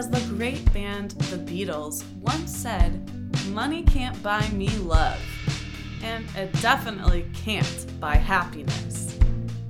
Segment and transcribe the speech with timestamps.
[0.00, 2.90] As the great band The Beatles once said,
[3.48, 5.20] money can't buy me love.
[6.02, 9.18] And it definitely can't buy happiness.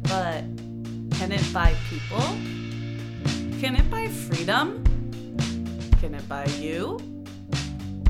[0.03, 0.45] But
[1.19, 2.23] can it buy people?
[3.59, 4.85] Can it buy freedom?
[6.01, 7.01] Can it buy you?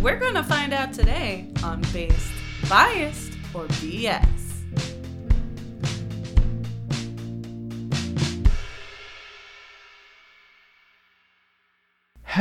[0.03, 2.33] We're going to find out today on Based,
[2.69, 4.40] Biased, or BS.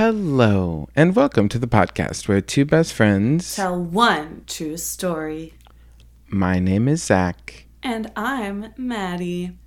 [0.01, 3.57] Hello, and welcome to the podcast where two best friends.
[3.57, 5.55] Tell one true story.
[6.29, 9.57] My name is Zach, And I'm Madi.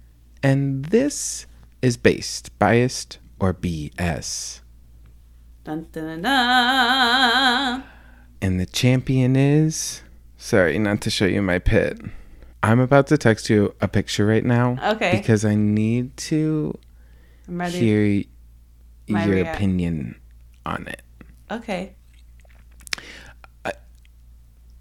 [0.42, 1.44] and this
[1.82, 4.60] is Based, Biased, or BS.
[5.64, 7.84] Dun, dun, dun, dun.
[8.40, 10.00] And the champion is.
[10.38, 12.00] Sorry, not to show you my pit.
[12.62, 14.78] I'm about to text you a picture right now.
[14.92, 15.10] Okay.
[15.14, 16.78] Because I need to
[17.68, 18.24] hear
[19.06, 20.16] My your opinion
[20.64, 21.02] on it.
[21.50, 21.94] Okay.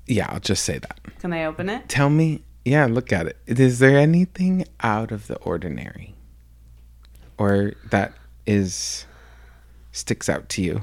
[0.07, 0.99] Yeah, I'll just say that.
[1.19, 1.87] Can I open it?
[1.87, 3.37] Tell me, yeah, look at it.
[3.47, 6.15] Is there anything out of the ordinary
[7.37, 8.13] or that
[8.45, 9.05] is
[9.93, 10.81] sticks out to you?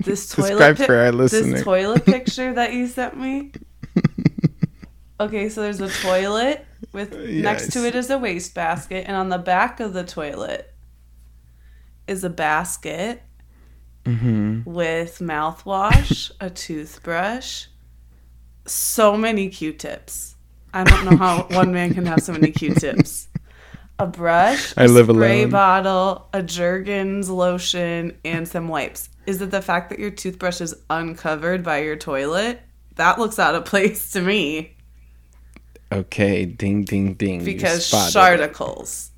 [0.00, 1.52] This toilet Describe for our listener.
[1.52, 3.52] This toilet picture that you sent me.
[5.18, 9.38] Okay, so there's a toilet with next to it is a wastebasket, and on the
[9.38, 10.74] back of the toilet
[12.06, 13.22] is a basket
[14.04, 17.66] hmm with mouthwash, a toothbrush,
[18.66, 20.34] so many Q-tips.
[20.74, 23.28] I don't know how one man can have so many Q-tips.
[23.98, 25.50] A brush, a I live spray alone.
[25.50, 29.08] bottle, a Jergens lotion, and some wipes.
[29.26, 32.60] Is it the fact that your toothbrush is uncovered by your toilet?
[32.96, 34.76] That looks out of place to me
[35.92, 37.44] Okay, ding, ding, ding.
[37.44, 39.10] because sharticles.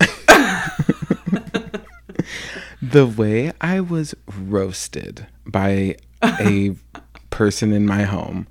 [2.80, 6.76] The way I was roasted by a
[7.30, 8.46] person in my home,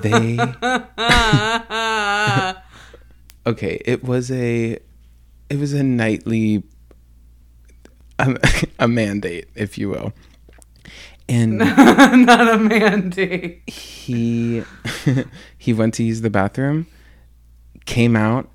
[0.00, 0.38] they.
[3.46, 4.78] Okay, it was a,
[5.48, 6.62] it was a nightly,
[8.18, 8.36] a,
[8.78, 10.12] a mandate, if you will,
[11.30, 13.62] and Not a mandate.
[13.66, 14.62] he
[15.56, 16.86] he went to use the bathroom,
[17.86, 18.50] came out,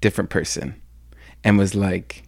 [0.00, 0.80] different person,
[1.42, 2.22] and was like,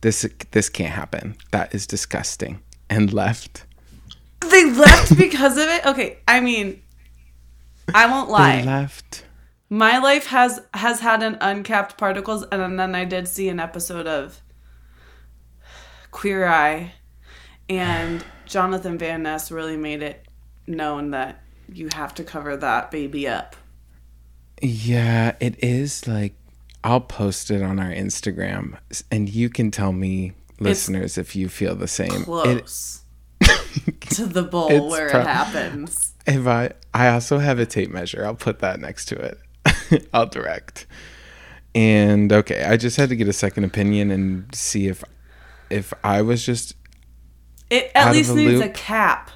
[0.00, 1.36] "This this can't happen.
[1.50, 3.66] That is disgusting," and left.
[4.40, 5.86] They left because of it.
[5.86, 6.82] Okay, I mean,
[7.94, 8.60] I won't lie.
[8.60, 9.24] They left.
[9.68, 14.06] My life has has had an uncapped particles, and then I did see an episode
[14.06, 14.40] of
[16.10, 16.92] Queer Eye,
[17.68, 20.26] and Jonathan Van Ness really made it
[20.66, 21.42] known that
[21.72, 23.56] you have to cover that baby up.
[24.62, 26.34] Yeah, it is like
[26.86, 28.78] I'll post it on our Instagram,
[29.10, 32.12] and you can tell me, listeners, if you feel the same.
[32.12, 33.02] It, Close
[34.10, 36.14] to the bowl where pro- it happens.
[36.28, 38.24] if I I also have a tape measure.
[38.24, 40.08] I'll put that next to it.
[40.14, 40.86] I'll direct.
[41.74, 45.02] And okay, I just had to get a second opinion and see if
[45.70, 46.74] if I was just
[47.68, 49.30] It at least the needs a cap.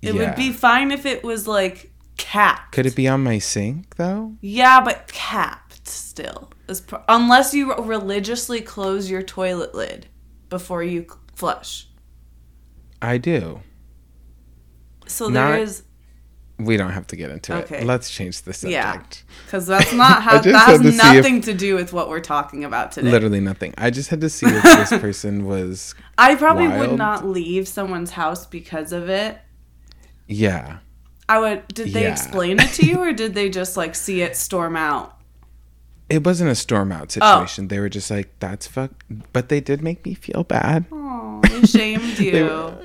[0.00, 0.20] It Yeah.
[0.28, 2.72] would be fine if it was like capped.
[2.72, 4.34] could it be on my sink though?
[4.40, 5.71] Yeah, but capped
[6.12, 6.50] still.
[6.86, 10.06] Pro- unless you religiously close your toilet lid
[10.50, 11.88] before you flush.
[13.00, 13.60] I do.
[15.06, 15.82] So Not- there is
[16.58, 17.78] We don't have to get into Okay.
[17.78, 17.84] it.
[17.86, 18.72] Let's change the subject.
[18.72, 19.02] Yeah.
[19.46, 22.20] because that's not how that has to see if- nothing to do with what we're
[22.20, 23.10] talking about today.
[23.10, 23.72] Literally nothing.
[23.78, 28.10] I just had to see if this person was I probably would not leave someone's
[28.12, 29.38] house because of it.
[30.28, 30.78] yeah.
[31.28, 31.66] I would.
[31.68, 32.12] Did they Yeah.
[32.12, 35.16] explain it to you, or did they just like see it storm out?
[36.12, 37.38] It wasn't a storm out Oh.
[37.40, 37.68] situation.
[37.68, 38.90] They were just like, that's fuck.
[39.32, 40.84] But they did make me feel bad.
[40.92, 42.44] Oh, they shamed They you.
[42.46, 42.78] were-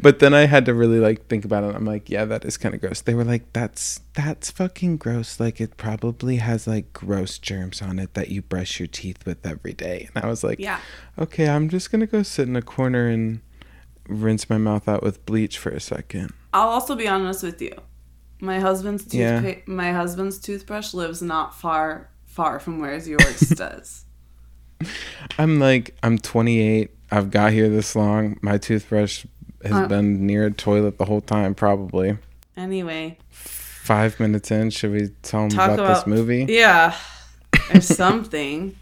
[0.00, 1.74] but then I had to really like think about it.
[1.74, 3.00] I'm like, yeah, that is kind of gross.
[3.00, 5.40] They were like, that's that's fucking gross.
[5.40, 9.44] Like it probably has like gross germs on it that you brush your teeth with
[9.44, 10.08] every day.
[10.14, 10.78] And I was like, Yeah.
[11.18, 13.40] okay, I'm just gonna go sit in a corner and
[14.08, 16.32] rinse my mouth out with bleach for a second.
[16.52, 17.74] I'll also be honest with you.
[18.40, 19.56] My husband's Yeah.
[19.66, 24.04] my husband's toothbrush lives not far far from where yours does.
[25.38, 26.90] I'm like, I'm 28.
[27.10, 28.38] I've got here this long.
[28.42, 29.24] My toothbrush
[29.62, 29.86] has Uh.
[29.86, 32.18] been near a toilet the whole time, probably.
[32.56, 36.46] Anyway, Five minutes in, should we tell them about, about, this movie?
[36.48, 36.96] Yeah,
[37.74, 38.74] or something.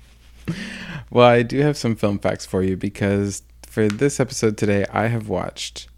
[1.10, 5.08] Well, I do have some film facts for you because for this episode today, I
[5.08, 5.88] have watched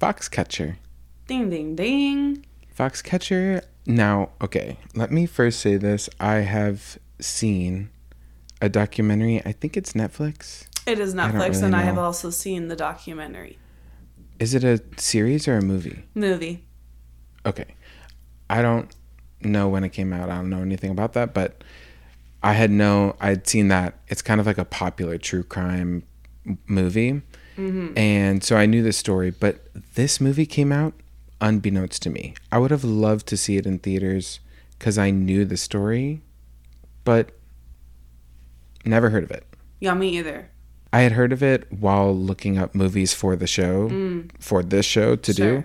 [0.00, 0.76] Foxcatcher.
[1.26, 2.46] ding ding ding.
[2.78, 3.62] Foxcatcher.
[3.86, 6.08] Now, okay, let me first say this.
[6.18, 7.90] I have seen
[8.60, 10.66] a documentary, I think it's Netflix.
[10.86, 13.58] It is Netflix, really and I have also seen the documentary
[14.38, 16.04] Is it a series or a movie?
[16.14, 16.64] movie.
[17.44, 17.74] Okay.
[18.48, 18.94] I don't
[19.40, 20.30] know when it came out.
[20.30, 21.62] I don't know anything about that, but
[22.42, 23.98] I had no I'd seen that.
[24.08, 26.04] It's kind of like a popular true crime
[26.66, 27.22] movie.
[27.56, 27.96] Mm-hmm.
[27.98, 30.94] And so I knew the story, but this movie came out
[31.40, 32.34] unbeknownst to me.
[32.50, 34.40] I would have loved to see it in theaters
[34.78, 36.22] cuz I knew the story,
[37.04, 37.32] but
[38.84, 39.44] never heard of it.
[39.80, 40.50] Yeah, me either.
[40.92, 44.30] I had heard of it while looking up movies for the show, mm.
[44.40, 45.64] for this show to do.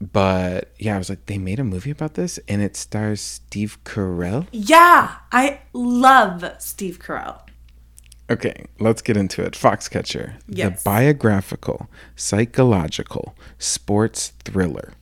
[0.00, 3.78] But yeah, I was like, they made a movie about this and it stars Steve
[3.84, 4.48] Carell.
[4.50, 7.40] Yeah, I love Steve Carell.
[8.30, 9.52] Okay, let's get into it.
[9.52, 10.82] Foxcatcher, Yes.
[10.82, 14.92] the biographical, psychological, sports thriller.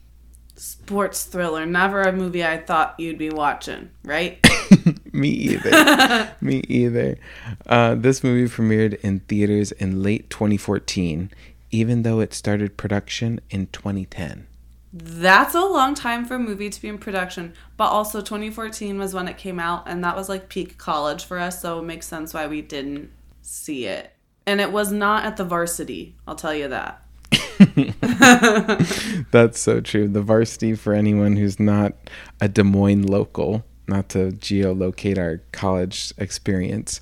[0.55, 1.65] Sports thriller.
[1.65, 4.45] Never a movie I thought you'd be watching, right?
[5.13, 6.35] Me either.
[6.41, 7.17] Me either.
[7.65, 11.31] Uh, this movie premiered in theaters in late 2014,
[11.71, 14.45] even though it started production in 2010.
[14.93, 19.13] That's a long time for a movie to be in production, but also 2014 was
[19.13, 22.07] when it came out, and that was like peak college for us, so it makes
[22.07, 23.09] sense why we didn't
[23.41, 24.11] see it.
[24.45, 27.03] And it was not at the varsity, I'll tell you that.
[29.31, 30.07] That's so true.
[30.07, 31.93] The varsity, for anyone who's not
[32.41, 36.99] a Des Moines local, not to geolocate our college experience,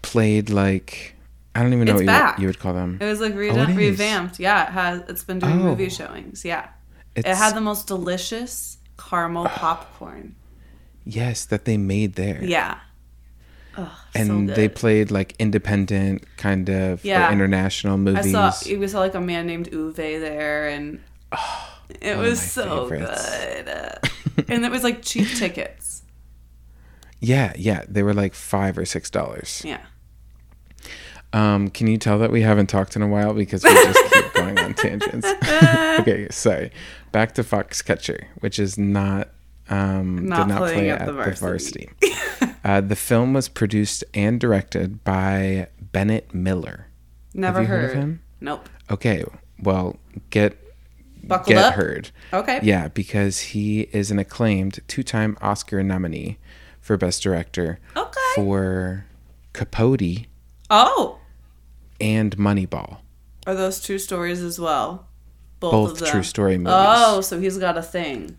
[0.00, 1.16] played like
[1.54, 2.38] I don't even know It's what you, back.
[2.38, 2.98] you would call them.
[3.00, 4.40] It was like re- Oh, revamped.
[4.40, 5.02] Yeah, it has.
[5.08, 5.64] It's been doing Oh.
[5.64, 6.44] movie showings.
[6.44, 6.68] Yeah,
[7.14, 10.34] it had the most delicious caramel popcorn.
[11.04, 12.42] yes, that they made there.
[12.42, 12.78] Yeah.
[13.76, 17.32] Ugh, and so they played like independent kind of or Yeah.
[17.32, 18.32] international I movies.
[18.32, 21.00] saw we saw like a man named Ove there, and
[22.00, 23.30] it was so favorites.
[23.30, 24.48] good.
[24.48, 26.02] and it was like cheap tickets.
[27.20, 29.62] yeah, yeah, they were like five or six dollars.
[29.64, 29.80] Yeah.
[31.32, 34.32] Um, can you tell that we haven't talked in a while because we just keep
[34.34, 35.26] going on tangents?
[36.00, 36.70] okay, sorry.
[37.10, 39.28] Back to Foxcatcher, which is not
[39.70, 41.88] um, Not did not playing play at at, the the varsity.
[42.00, 42.54] varsity.
[42.64, 46.88] uh, the film was produced and directed by Bennett Miller.
[47.34, 47.68] Never heard.
[47.68, 48.22] heard of him?
[48.40, 48.68] Nope.
[48.90, 49.24] Okay,
[49.60, 49.96] well,
[50.30, 50.58] get
[51.24, 51.74] Buckled get up.
[51.74, 52.10] heard.
[52.32, 52.58] Okay.
[52.62, 56.38] Yeah, because he is an acclaimed two-time Oscar nominee
[56.80, 58.20] for Best Director Okay.
[58.34, 59.06] for
[59.54, 60.26] Capote
[60.68, 61.18] oh,
[62.02, 62.98] and Moneyball.
[63.46, 65.08] are those true stories as well?
[65.60, 66.08] Both, Both of them.
[66.08, 66.74] true story movies.
[66.76, 68.36] Oh, so he's got a thing.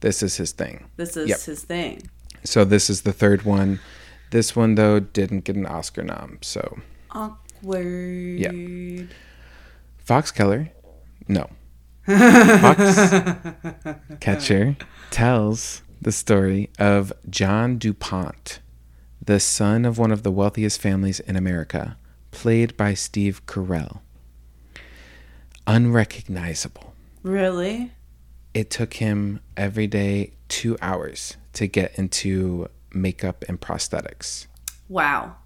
[0.00, 0.88] This is his thing.
[0.96, 1.40] This is Yep.
[1.42, 2.10] his thing.
[2.44, 3.78] So this is the third one.
[4.30, 6.38] This one though didn't get an Oscar nom.
[6.40, 6.78] So
[7.10, 8.38] Awkward.
[8.38, 9.04] Yeah.
[9.98, 10.70] Fox Keller,
[11.28, 11.48] no.
[12.06, 12.98] Fox
[14.20, 14.76] Catcher
[15.10, 18.58] tells the story of John DuPont,
[19.24, 21.96] the son of one of the wealthiest families in America,
[22.32, 24.00] played by Steve Carell.
[25.66, 26.92] Unrecognizable.
[27.22, 27.92] Really?
[28.52, 34.46] It took him every day two hours to get into makeup and prosthetics.
[34.88, 35.36] Wow.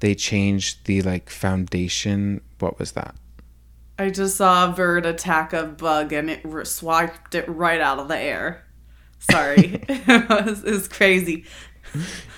[0.00, 2.40] They changed the like foundation.
[2.60, 3.16] What was that?
[3.98, 7.98] I just saw a bird attack a bug and it r- swiped it right out
[7.98, 8.64] of the air.
[9.18, 9.84] Sorry.
[9.88, 11.44] it, was, it was crazy.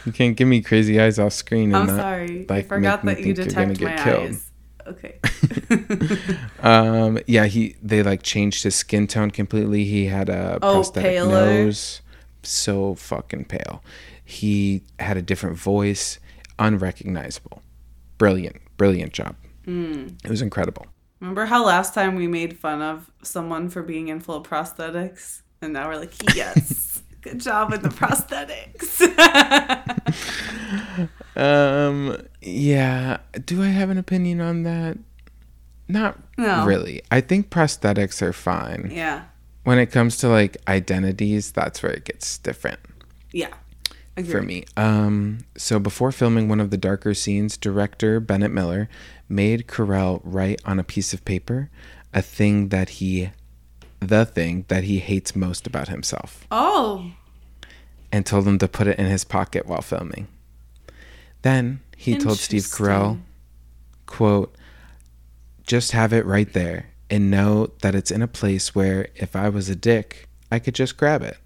[0.04, 1.74] You can't give me crazy eyes off screen.
[1.74, 2.46] And I'm not, sorry.
[2.48, 4.28] I forgot that you think you're gonna detect my get killed.
[4.30, 4.50] eyes.
[4.86, 5.18] Okay.
[6.62, 9.84] Um, yeah, he they like changed his skin tone completely.
[9.84, 11.46] He had a Oh, prosthetic paler.
[11.46, 12.00] nose,
[12.42, 13.82] so fucking pale.
[14.24, 16.18] He had a different voice,
[16.58, 17.62] unrecognizable.
[18.18, 19.36] Brilliant, brilliant job.
[19.64, 20.08] Hmm.
[20.24, 20.86] It was incredible.
[21.20, 25.42] Remember how last time we made fun of someone for being in full prosthetics?
[25.62, 29.02] And now we're like, yes, good job with the prosthetics.
[31.36, 33.18] Um, yeah.
[33.44, 34.98] Do I have an opinion on that?
[35.88, 36.64] Not No.
[36.64, 37.02] really.
[37.10, 38.90] I think prosthetics are fine.
[38.92, 39.24] yeah.
[39.64, 42.78] When it comes to like identities, that's where it gets different.
[43.32, 43.52] Yeah.
[44.30, 44.64] for me.
[44.76, 48.88] Um, so before filming one of the darker scenes, director Bennett Miller
[49.28, 51.68] made Carell write on a piece of paper
[52.14, 53.30] a thing that he,
[54.00, 57.12] the thing that he hates most about himself, Oh.
[58.12, 60.28] and told him to put it in his pocket while filming.
[61.42, 63.20] Then he told Steve Carell,
[64.06, 64.54] "quote
[65.66, 69.48] Just have it right there, and know that it's in a place where if I
[69.48, 71.38] was a dick, I could just grab it."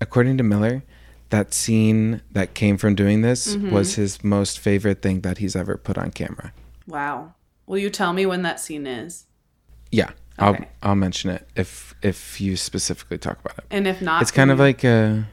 [0.00, 0.82] According to Miller,
[1.30, 3.70] that scene that came from doing this Mm-hmm.
[3.72, 6.52] was his most favorite thing that he's ever put on camera.
[6.86, 7.34] Wow.
[7.66, 9.24] Will you tell me when that scene is?
[9.90, 10.64] Yeah, Okay.
[10.82, 13.64] I'll I'll mention it if if you specifically talk about it.
[13.70, 15.26] And if not, It's kind of can like a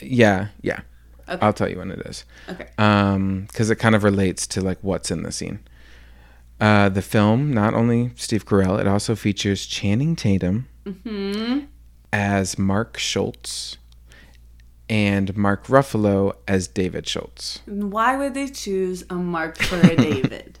[0.00, 0.80] yeah, yeah.
[1.28, 1.38] Okay.
[1.44, 2.24] I'll tell you when it is.
[2.48, 2.68] Okay.
[2.78, 5.60] Um, because it kind of relates to like what's in the scene.
[6.60, 10.66] Uh, the film not only Steve Carell, it also features Channing Tatum
[12.12, 13.76] as Mark Schultz
[14.88, 17.60] and Mark Ruffalo as David Schultz.
[17.66, 20.57] Why would they choose a Mark for a David?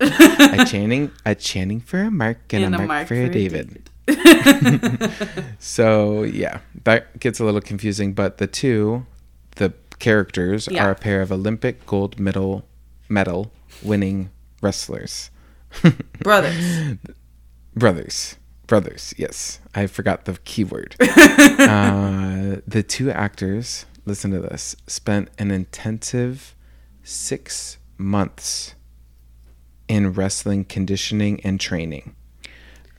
[0.00, 3.90] A Channing, a Channing for a Mark and, a, Mark for, a David.
[5.58, 8.12] So yeah, that gets a little confusing.
[8.14, 9.06] But the two,
[9.56, 10.86] the characters, Yeah.
[10.86, 12.64] are a pair of Olympic gold medal
[13.08, 13.50] medal
[13.82, 14.30] winning
[14.62, 15.30] wrestlers,
[16.20, 16.96] Brothers.
[17.74, 18.36] brothers,
[18.66, 19.14] brothers.
[19.18, 20.94] Yes, I forgot the keyword.
[21.00, 26.54] uh, the two actors, listen to this, spent an intensive
[27.02, 28.74] six months
[29.88, 32.14] in wrestling conditioning and training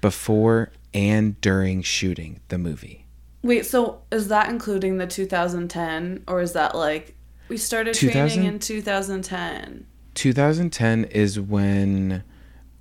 [0.01, 3.05] before and during shooting the movie.
[3.41, 7.15] Wait, so is that including the 2010 or is that like
[7.48, 8.29] we started 2000?
[8.29, 9.86] training in 2010?
[10.15, 12.24] 2010 is when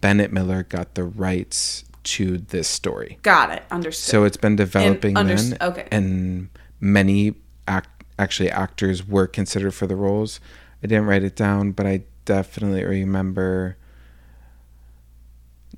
[0.00, 3.18] Bennett Miller got the rights to this story.
[3.22, 3.62] Got it.
[3.70, 4.10] Understood.
[4.10, 5.88] So it's been developing underst- then, okay.
[5.90, 6.48] and
[6.80, 7.34] many
[7.66, 10.40] act actually actors were considered for the roles.
[10.82, 13.76] I didn't write it down, but I definitely remember.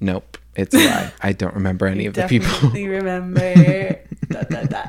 [0.01, 1.13] Nope, it's a lie.
[1.21, 2.49] I don't remember any of the people.
[2.49, 4.01] Definitely remember.
[4.29, 4.87] da, da, da.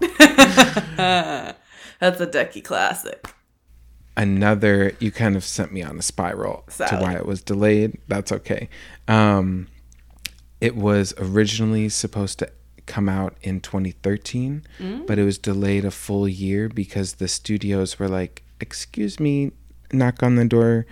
[2.00, 3.28] That's a Ducky classic.
[4.16, 8.32] another you kind of sent me on a spiral to why it was delayed that's
[8.32, 8.68] okay
[9.08, 9.66] um
[10.60, 12.50] it was originally supposed to
[12.86, 14.62] come out in 2013
[15.06, 19.52] but it was delayed a full year because the studios were like excuse me
[19.92, 20.86] knock on the door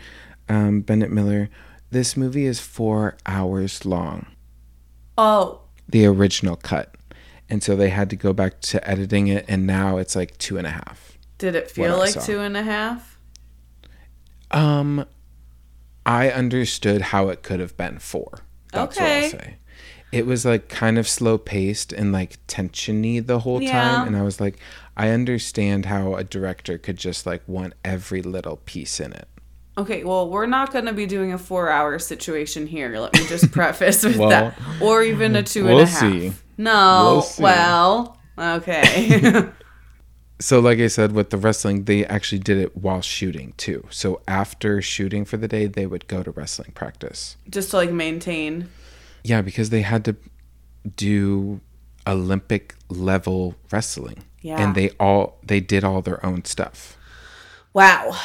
[0.49, 1.51] um, bennett miller
[1.91, 4.27] this movie is four hours long
[5.17, 6.95] Oh, the original cut
[7.51, 10.59] and so they had to go back to editing it and now it's like two
[10.59, 13.17] and a half did it feel like two and a half?
[14.51, 15.05] Um,
[16.05, 18.41] I understood how it could have been four.
[18.73, 19.25] That's what Okay.
[19.25, 19.57] I'll say.
[20.11, 23.71] It was like kind of slow paced and like tensiony the whole Yeah.
[23.71, 24.59] time, and I was like,
[24.97, 29.29] I understand how a director could just like want every little piece in it.
[29.79, 32.99] Okay, well, we're not going to be doing a four hour situation here.
[32.99, 34.59] Let me just preface with Well, that.
[34.83, 36.01] Or even a two we'll a half.
[36.01, 36.33] see.
[36.57, 37.05] No.
[37.13, 37.43] We'll see.
[37.43, 39.49] Well, okay.
[40.41, 43.85] So, like I said, with the wrestling, they actually did it while shooting too.
[43.91, 47.37] So after shooting for the day, they would go to wrestling practice.
[47.51, 48.69] just to like maintain.
[49.25, 50.15] Yeah, because they had to
[50.95, 51.61] do
[52.07, 54.23] Olympic level wrestling.
[54.41, 54.63] Yeah.
[54.63, 56.97] And they all they did all their own stuff.
[57.75, 58.17] Wow.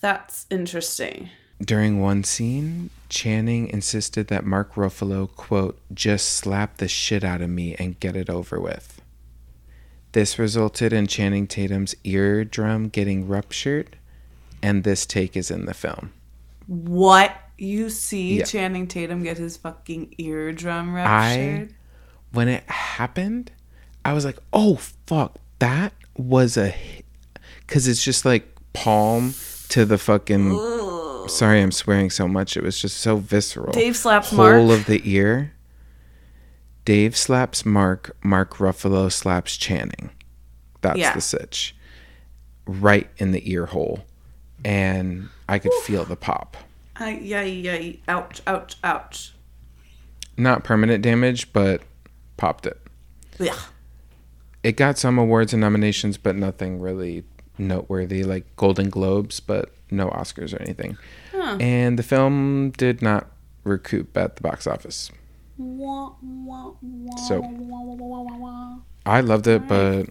[0.00, 1.30] That's interesting.
[1.60, 7.50] During one scene, Channing insisted that Mark Ruffalo, quote, just slap the shit out of
[7.50, 9.02] me and get it over with.
[10.12, 13.98] This resulted in Channing Tatum's eardrum getting ruptured,
[14.62, 16.12] and this take is in the film.
[16.66, 17.34] What?
[17.58, 18.44] You see Yeah.
[18.44, 21.70] Channing Tatum get his fucking eardrum ruptured?
[21.70, 21.74] I-?
[22.30, 23.50] When it happened,
[24.04, 24.76] I was like, oh,
[25.06, 26.74] fuck, that was a.
[27.66, 29.34] Because it's just like palm
[29.68, 30.50] to the fucking.
[31.28, 32.56] Sorry, I'm swearing so much.
[32.56, 33.72] It was just so visceral.
[33.72, 34.80] Dave slaps whole Mark.
[34.80, 35.52] of the ear.
[36.84, 38.16] Dave slaps Mark.
[38.24, 40.10] Mark Ruffalo slaps Channing.
[40.80, 41.14] That's Yeah.
[41.14, 41.74] the sitch.
[42.66, 44.04] Right in the ear hole,
[44.64, 46.56] and I could feel the pop.
[46.96, 48.00] Ay, yay, yay.
[48.08, 49.34] Ouch, ouch, ouch.
[50.36, 51.82] Not permanent damage, but
[52.36, 52.78] popped it.
[53.38, 53.56] Yeah.
[54.62, 57.24] It got some awards and nominations, but nothing really
[57.58, 60.96] noteworthy, like Golden Globes, but no Oscars or anything.
[61.32, 61.56] Huh.
[61.60, 63.26] And the film did not
[63.64, 65.10] recoup at the box office.
[65.56, 68.82] Wah, wah, wah, So-.
[69.06, 70.06] I loved it, but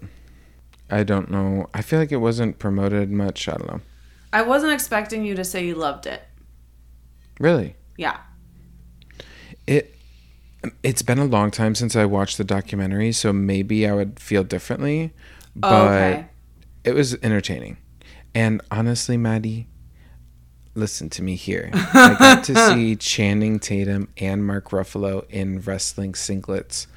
[0.90, 1.68] I don't know.
[1.74, 3.48] I feel like it wasn't promoted much.
[3.48, 3.82] I don't know.
[4.34, 6.22] I wasn't expecting you to say you loved it.
[7.40, 8.18] Really, Yeah.
[9.68, 9.94] it
[10.84, 14.44] it's been a long time since I watched the documentary, so maybe I would feel
[14.44, 15.14] differently.
[15.56, 16.26] But Oh, okay.
[16.88, 17.76] It was entertaining.
[18.34, 19.68] And honestly, Madi,
[20.74, 21.70] listen to me here.
[21.74, 26.88] I got to see Channing Tatum and Mark Ruffalo in wrestling singlets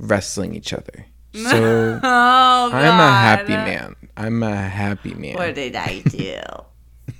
[0.00, 1.06] wrestling each other.
[1.32, 3.94] So Oh, I'm a happy man.
[4.16, 5.36] I'm a happy man.
[5.36, 6.40] What did I do?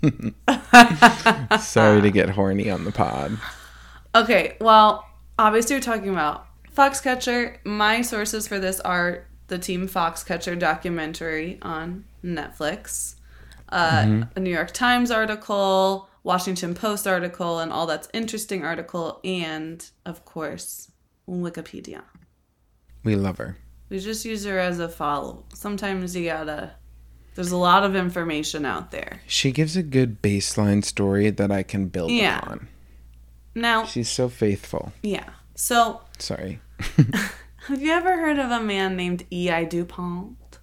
[1.60, 3.38] Sorry to get horny on the pod.
[4.16, 5.06] Okay, well,
[5.38, 7.58] obviously, we're talking about Foxcatcher.
[7.64, 13.14] My sources for this are the Team Foxcatcher documentary on Netflix,
[13.70, 19.88] uh, a New York Times article, Washington Post article, and all that's interesting article, and
[20.04, 20.90] of course,
[21.28, 22.02] Wikipedia.
[23.04, 23.56] We love her.
[23.88, 25.44] We just use her as a follow.
[25.54, 26.72] Sometimes you gotta
[27.36, 29.20] There's a lot of information out there.
[29.28, 32.38] She gives a good baseline story that I can build Yeah.
[32.38, 32.68] upon.
[33.54, 34.92] Now, She's so faithful.
[35.02, 35.30] yeah.
[35.54, 36.60] So, Sorry.
[37.68, 39.64] have you ever heard of a man named E.I.
[39.64, 40.58] DuPont?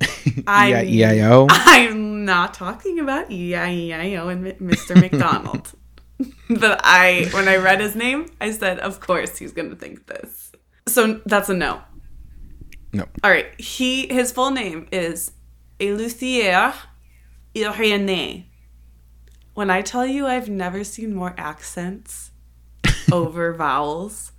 [0.46, 1.46] I- E-I-E-I-O.
[1.50, 4.94] I'm not talking about E-I-E-I-O and Mr.
[5.00, 5.72] McDonald.
[6.48, 10.06] but I, when I read his name, I said, of course he's going to think
[10.06, 10.52] this.
[10.86, 11.82] So that's a no.
[12.92, 13.06] No.
[13.22, 13.58] All right.
[13.60, 15.32] He, his full name is
[15.80, 16.74] Éleuthère
[17.54, 18.44] Irénée.
[19.54, 22.30] When I tell you I've never seen more accents
[23.12, 24.32] over vowels,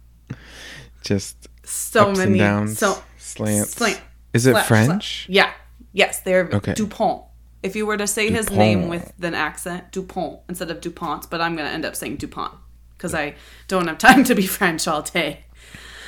[1.05, 2.31] Just so ups many.
[2.31, 3.71] and downs, So slants.
[3.71, 4.01] slant,
[4.33, 5.25] Is it slap, French?
[5.25, 5.33] slap.
[5.35, 5.51] Yeah.
[5.93, 6.73] Yes, they're Okay.
[6.73, 7.23] Dupont.
[7.63, 11.41] If you were to say his name with an accent, Dupont instead of Dupont, but
[11.41, 12.53] I'm going to end up saying Dupont
[12.97, 13.35] because I
[13.67, 15.45] don't have time to be French all day.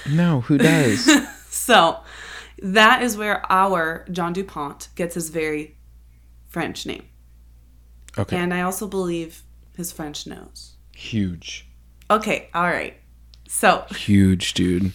[0.09, 1.09] No, who does?
[1.49, 1.99] So
[2.61, 5.77] that is where our John Dupont gets his very
[6.47, 7.05] French name.
[8.17, 8.37] Okay.
[8.37, 9.41] And I also believe
[9.75, 10.75] his French nose.
[10.95, 11.67] Huge.
[12.11, 12.95] Okay, all right.
[13.47, 14.91] So Huge, dude.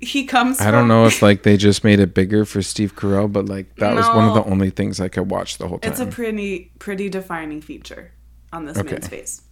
[0.00, 3.30] he comes I don't know if like they just made it bigger for Steve Carell,
[3.32, 5.90] but like that was one of the only things I could watch the whole time.
[5.90, 8.12] It's a pretty pretty defining feature
[8.52, 8.90] on this Okay.
[8.92, 9.42] man's face.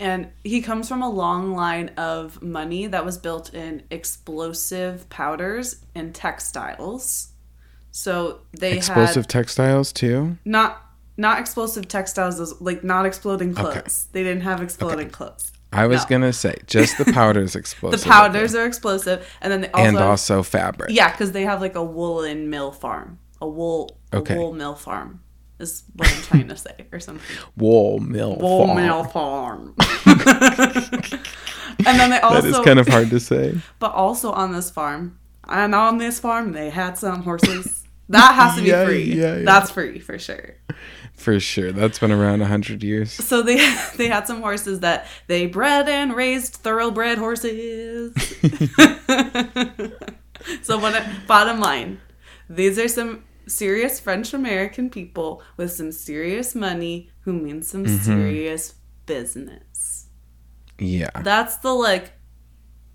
[0.00, 5.84] And he comes from a long line of money that was built in explosive powders
[5.94, 7.32] and textiles.
[7.90, 10.38] So they Explosive had textiles too.
[10.44, 10.82] not
[11.16, 13.76] not explosive textiles like not exploding clothes.
[13.76, 13.90] Okay.
[14.12, 15.50] They didn't have exploding clothes.
[15.72, 16.08] I was No.
[16.08, 18.00] gonna say just the powders explosive.
[18.00, 20.90] The powders are explosive, and then they also, and also fabric.
[20.92, 24.36] yeah, because they have like a woolen mill farm, a wool a Okay.
[24.36, 25.20] wool mill farm
[25.58, 27.36] is what I'm trying to say, or something.
[27.56, 28.36] Wool mill.
[28.36, 28.76] Wool farm.
[28.76, 29.74] mill farm.
[31.86, 33.60] and then they also, That is kind of hard to say.
[33.78, 37.84] but also on this farm, and on this farm they had some horses.
[38.10, 39.02] That has to be Yeah, free.
[39.04, 39.44] yeah, yeah.
[39.44, 40.54] That's free for sure.
[41.18, 41.72] For sure.
[41.72, 43.12] That's been around a hundred years.
[43.12, 43.56] So they
[43.96, 48.12] they had some horses that they bred and raised thoroughbred horses.
[50.62, 52.00] so what bottom line,
[52.48, 58.04] these are some serious French American people with some serious money who mean some Mm-hmm.
[58.04, 58.74] serious
[59.06, 60.08] business.
[60.78, 61.10] Yeah.
[61.22, 62.12] That's the like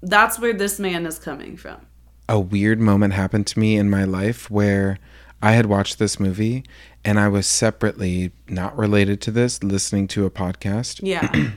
[0.01, 1.85] that's where this man is coming from.
[2.29, 4.99] a weird moment happened to me in my life where
[5.41, 6.63] I had watched this movie
[7.05, 11.51] and I was separately, not related to this, listening to a podcast Yeah.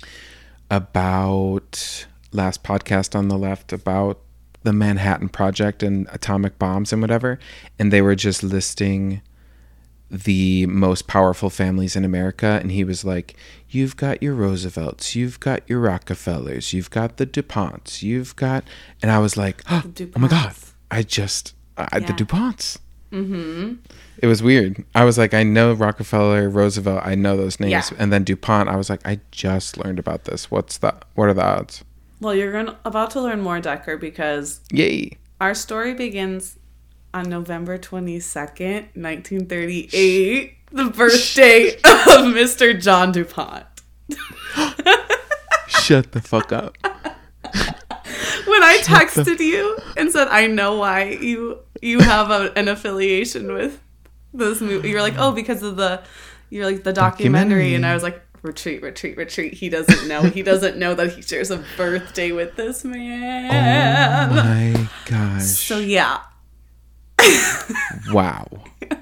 [0.70, 4.18] about last podcast on the left about
[4.62, 7.38] the Manhattan Project and atomic bombs and whatever.
[7.78, 9.20] And they were just listing
[10.10, 12.58] the most powerful families in America.
[12.60, 13.34] And he was like,
[13.68, 18.64] You've got your Roosevelts, you've got your Rockefellers, you've got the DuPonts, you've got.
[19.00, 19.82] And I was like, Oh,
[20.16, 20.54] my God,
[20.90, 22.78] I just, I, the DuPonts.
[23.12, 23.74] Mm-hmm.
[24.18, 24.84] It was weird.
[24.94, 27.70] I was like, I know Rockefeller, Roosevelt, I know those names.
[27.70, 27.96] Yeah.
[27.98, 30.50] And then DuPont, I was like, I just learned about this.
[30.50, 31.04] What's that?
[31.14, 31.84] What are the odds?
[32.20, 35.18] well, you're gonna, about to learn more, Decker, because Yay.
[35.40, 36.56] Our story begins
[37.12, 42.80] on November 22nd, 1938, the birthday of Mr.
[42.80, 43.66] John DuPont.
[45.66, 46.76] Shut the fuck up.
[48.44, 53.52] When I texted you and said, I know why you you have a, an affiliation
[53.52, 53.82] with
[54.32, 56.02] this movie, you're like, oh, because of the,
[56.48, 57.74] you're like, the documentary.
[57.74, 59.54] And I was like, retreat, retreat, retreat.
[59.54, 60.22] He doesn't know.
[60.22, 64.30] He doesn't know that he shares a birthday with this oh man.
[64.30, 65.42] Oh my gosh.
[65.42, 66.20] So, yeah.
[68.10, 68.48] Wow.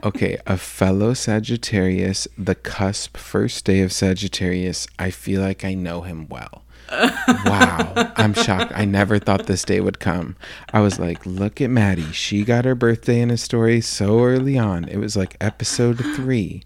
[0.05, 4.87] Okay, a fellow Sagittarius, the cusp first day of Sagittarius.
[4.99, 6.65] I feel like I know him well.
[6.91, 8.13] Wow.
[8.17, 8.73] I'm shocked.
[8.75, 10.37] I never thought this day would come.
[10.73, 12.11] I was like, look at Madi.
[12.13, 14.85] She got her birthday in a story so early on.
[14.85, 16.65] It was like episode three.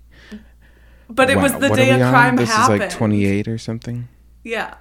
[1.09, 2.83] But it was the What day a crime This happened.
[2.83, 4.09] is like 28 or something.
[4.43, 4.75] Yeah.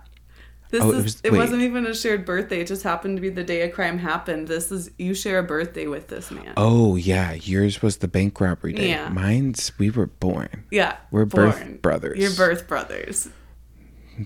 [0.72, 2.62] This Oh, it is was- it wasn't even a shared birthday.
[2.62, 4.48] It just happened to be the day a crime happened.
[4.48, 6.54] This is you share a birthday with this man.
[6.58, 7.34] Oh, yeah.
[7.34, 8.90] Yours was the bank robbery day.
[8.90, 9.10] Yeah.
[9.10, 10.64] Mine's, we were born.
[10.72, 10.96] yeah.
[11.12, 11.78] We're birth born.
[11.84, 12.18] brothers.
[12.18, 13.30] Your birth brothers.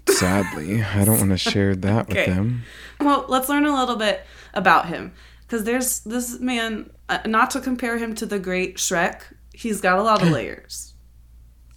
[0.10, 2.26] Sadly, I don't want to share that Okay.
[2.28, 2.64] with them.
[3.00, 6.90] Well, let's learn a little bit about him because there's this man.
[7.10, 9.22] Uh, not to compare him to the great Shrek,
[9.54, 10.94] he's got a lot of layers.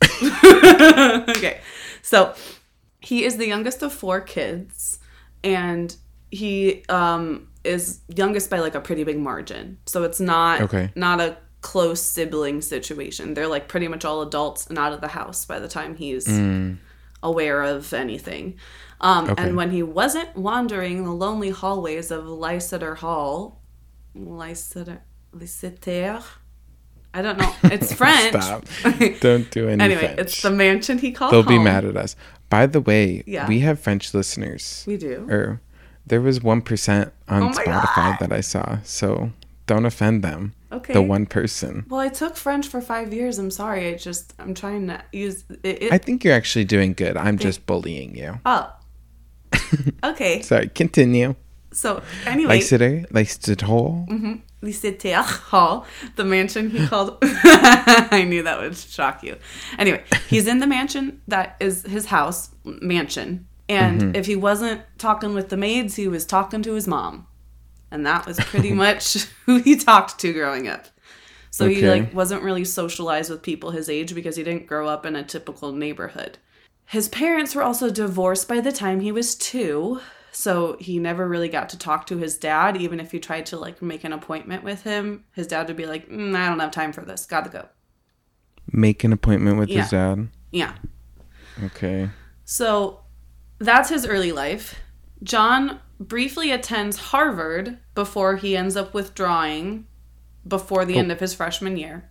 [0.22, 1.60] okay,
[2.02, 2.34] so
[3.00, 4.98] he is the youngest of four kids,
[5.44, 5.94] and
[6.30, 9.78] he um, is youngest by like a pretty big margin.
[9.86, 10.90] So it's not Okay.
[10.94, 13.34] not a close sibling situation.
[13.34, 16.26] They're like pretty much all adults and out of the house by the time he's
[17.22, 18.56] aware of anything.
[19.00, 19.42] Um, Okay.
[19.44, 23.60] And when he wasn't wandering the lonely hallways of Liseter Hall,
[24.14, 24.98] Liseter,
[25.32, 26.22] Liseter,
[27.14, 27.52] I don't know.
[27.64, 28.40] It's French.
[28.42, 28.64] Stop.
[29.20, 30.18] Don't do any anyway, French.
[30.20, 31.30] it's the mansion he called.
[31.32, 31.46] Stop.
[31.46, 31.54] Don't do any anyway, French.
[31.54, 31.58] it's the mansion he called.
[31.58, 32.14] They'll be mad at us.
[32.48, 33.46] By the way, Yeah.
[33.48, 34.84] we have French listeners.
[34.86, 35.26] We do.
[35.30, 35.60] Or
[36.06, 38.16] there was one percent on Oh Spotify God.
[38.20, 38.78] that I saw.
[38.84, 39.32] So
[39.66, 40.54] don't offend them.
[40.72, 40.92] Okay.
[40.92, 41.84] The one person.
[41.88, 43.38] Well, I took French for five years.
[43.38, 43.88] I'm sorry.
[43.88, 45.82] I just I'm trying to use it.
[45.82, 47.16] it I think you're actually doing good.
[47.16, 48.40] I'm just bullying you.
[48.46, 48.72] oh.
[50.04, 50.42] okay.
[50.42, 51.34] Sorry, continue.
[51.72, 54.06] So anyway, Leicester, Leicester Hall.
[54.08, 54.34] Mm-hmm.
[54.62, 57.16] Lycée Hall, the mansion he called.
[57.22, 59.36] I knew that would shock you.
[59.78, 64.16] Anyway, he's in the mansion that is his house mansion, and mm-hmm.
[64.16, 67.26] if he wasn't talking with the maids, he was talking to his mom,
[67.90, 69.14] and that was pretty much
[69.46, 70.86] who he talked to growing up.
[71.50, 75.04] So he like wasn't really socialized with people his age because he didn't grow up
[75.04, 76.38] in a typical neighborhood.
[76.86, 80.00] His parents were also divorced by the time he was two,
[80.32, 82.76] so he never really got to talk to his dad.
[82.76, 85.86] Even if he tried to like make an appointment with him, his dad would be
[85.86, 87.26] like, mm, "I don't have time for this.
[87.26, 87.68] Gotta go."
[88.72, 90.28] Make an appointment with his dad.
[90.52, 90.74] Yeah.
[91.64, 92.10] Okay.
[92.44, 93.00] So
[93.58, 94.78] that's his early life.
[95.22, 99.86] John briefly attends Harvard before he ends up withdrawing
[100.46, 102.10] before the end of his freshman year.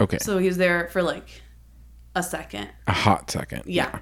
[0.00, 0.18] Okay.
[0.18, 1.42] So he's there for like
[2.14, 2.68] a second.
[2.86, 3.62] a hot second.
[3.66, 4.00] Yeah.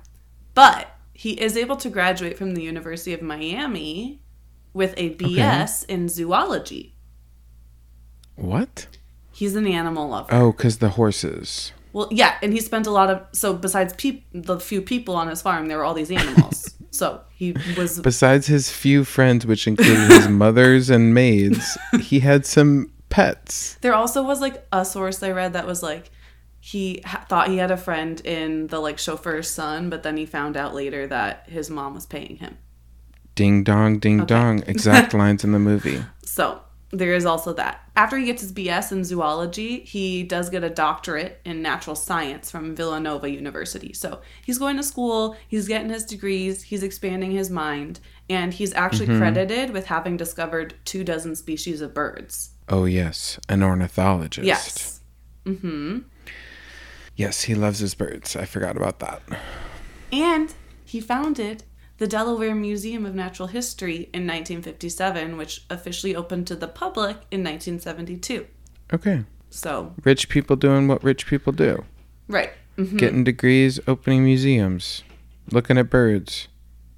[0.55, 4.23] But he is able to graduate from the University of Miami
[4.73, 6.97] with a BS in zoology.
[8.37, 8.87] What?
[9.33, 10.29] He's an animal lover.
[10.33, 11.73] Oh, because the horses.
[11.93, 15.29] Well, yeah, and he spent a lot of so besides peop, the few people on
[15.29, 16.75] his farm, there were all these animals.
[16.93, 22.45] so he was Besides his few friends, which included his mothers and maids, he had
[22.45, 23.79] some pets.
[23.81, 26.11] There also was like a source I read that was like
[26.61, 30.27] he ha- thought he had a friend in the like chauffeur's son, but then he
[30.27, 32.59] found out later that his mom was paying him.
[33.35, 34.63] Ding dong, ding dong.
[34.67, 36.05] Exact lines in the movie.
[36.25, 36.61] So
[36.93, 37.81] there is also that.
[37.97, 42.51] After he gets his BS in zoology, he does get a doctorate in natural science
[42.51, 43.95] from Villanova University.
[43.95, 48.75] So he's going to school, he's getting his degrees, he's expanding his mind, and he's
[48.75, 52.51] actually credited with having discovered two dozen species of birds.
[52.69, 53.41] Oh, yes.
[53.49, 54.47] An ornithologist.
[54.47, 55.01] Yes.
[55.47, 55.99] Mm hmm.
[57.17, 58.37] Yes, he loves his birds.
[58.37, 59.23] I forgot about that.
[60.13, 61.65] And he founded
[62.03, 67.45] the Delaware Museum of Natural History in 1957, which officially opened to the public in
[67.45, 68.45] 1972.
[68.93, 69.23] Okay.
[69.51, 71.85] So, Rich people doing what rich people do
[72.27, 72.51] right.
[72.77, 72.97] Mhm.
[72.97, 75.05] getting degrees, opening museums,
[75.53, 76.49] looking at birds.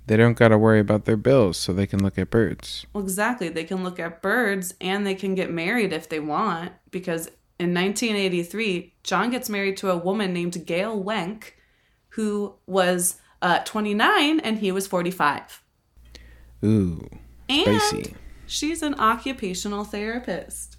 [0.06, 2.86] They don't got to worry about their bills, so they can look at birds.
[2.94, 3.50] Well, exactly.
[3.50, 7.74] They can look at birds and they can get married if they want because in
[7.74, 11.56] 1983, John gets married to a woman named Gail Wenck
[12.10, 15.62] who was uh, 29 and he was 45.
[16.64, 17.08] Ooh,
[17.48, 18.14] And spicy.
[18.46, 20.76] she's an occupational therapist.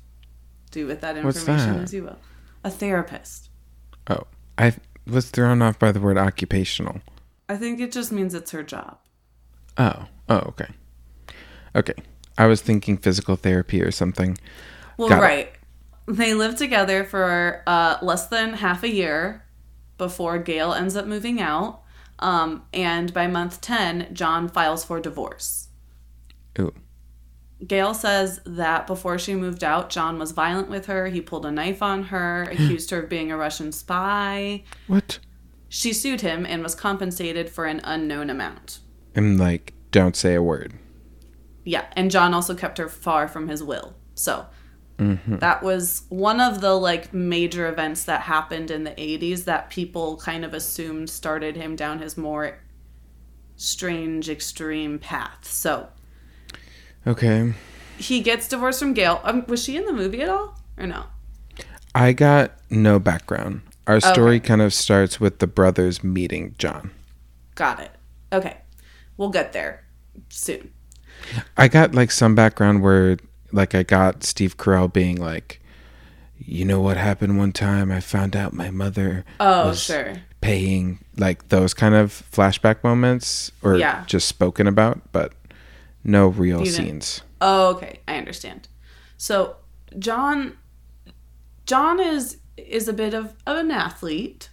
[0.72, 1.84] Do with that information that?
[1.84, 2.18] as you will.
[2.64, 3.50] A therapist.
[4.10, 4.24] Oh,
[4.58, 4.74] I
[5.08, 7.02] was thrown off by the word occupational.
[7.48, 8.98] I think it just means it's her job.
[9.78, 10.68] Oh, oh, okay.
[11.76, 11.94] Okay.
[12.38, 14.38] I was thinking physical therapy or something.
[14.98, 15.22] Well, Got it.
[15.22, 15.52] right.
[16.08, 19.46] They lived together for uh, less than half a year
[19.98, 21.82] before Gail ends up moving out.
[22.20, 25.70] Um, and by month 10, John files for divorce.
[26.60, 26.74] Ooh.
[27.66, 31.08] Gail says that before she moved out, John was violent with her.
[31.08, 34.64] He pulled a knife on her, accused her of being a Russian spy.
[34.88, 35.20] What?
[35.68, 38.80] She sued him and was compensated for an unknown amount.
[39.14, 40.74] And like, don't say a word.
[41.64, 43.96] Yeah, and John also kept her far from his will.
[44.14, 44.46] So
[44.98, 50.16] that was one of the like major events that happened in the 80s that people
[50.18, 52.60] kind of assumed started him down his more
[53.58, 55.40] strange extreme path.
[55.44, 55.88] So
[57.06, 57.54] Okay.
[57.98, 59.20] he gets divorced from Gail.
[59.24, 61.06] Um, was she in the movie at all or no?
[61.94, 63.62] I got no background.
[63.88, 66.92] Our story kind of starts with the brothers meeting John.
[67.54, 67.92] Got it.
[68.34, 68.58] Okay.
[69.18, 69.86] We'll get there
[70.30, 70.72] soon.
[71.56, 73.18] I got like some background where
[73.56, 75.62] like I got Steve Carell being like,
[76.38, 77.92] you know what happened one time?
[77.92, 80.18] I found out my mother Oh, was sure.
[80.42, 84.04] paying like those kind of flashback moments or Yeah.
[84.06, 85.34] just spoken about, but
[86.04, 87.22] no real You didn't- scenes.
[87.42, 88.68] Oh, okay, I understand.
[89.18, 89.56] So
[89.98, 90.54] John
[91.66, 94.50] John is is a bit of, of an athlete.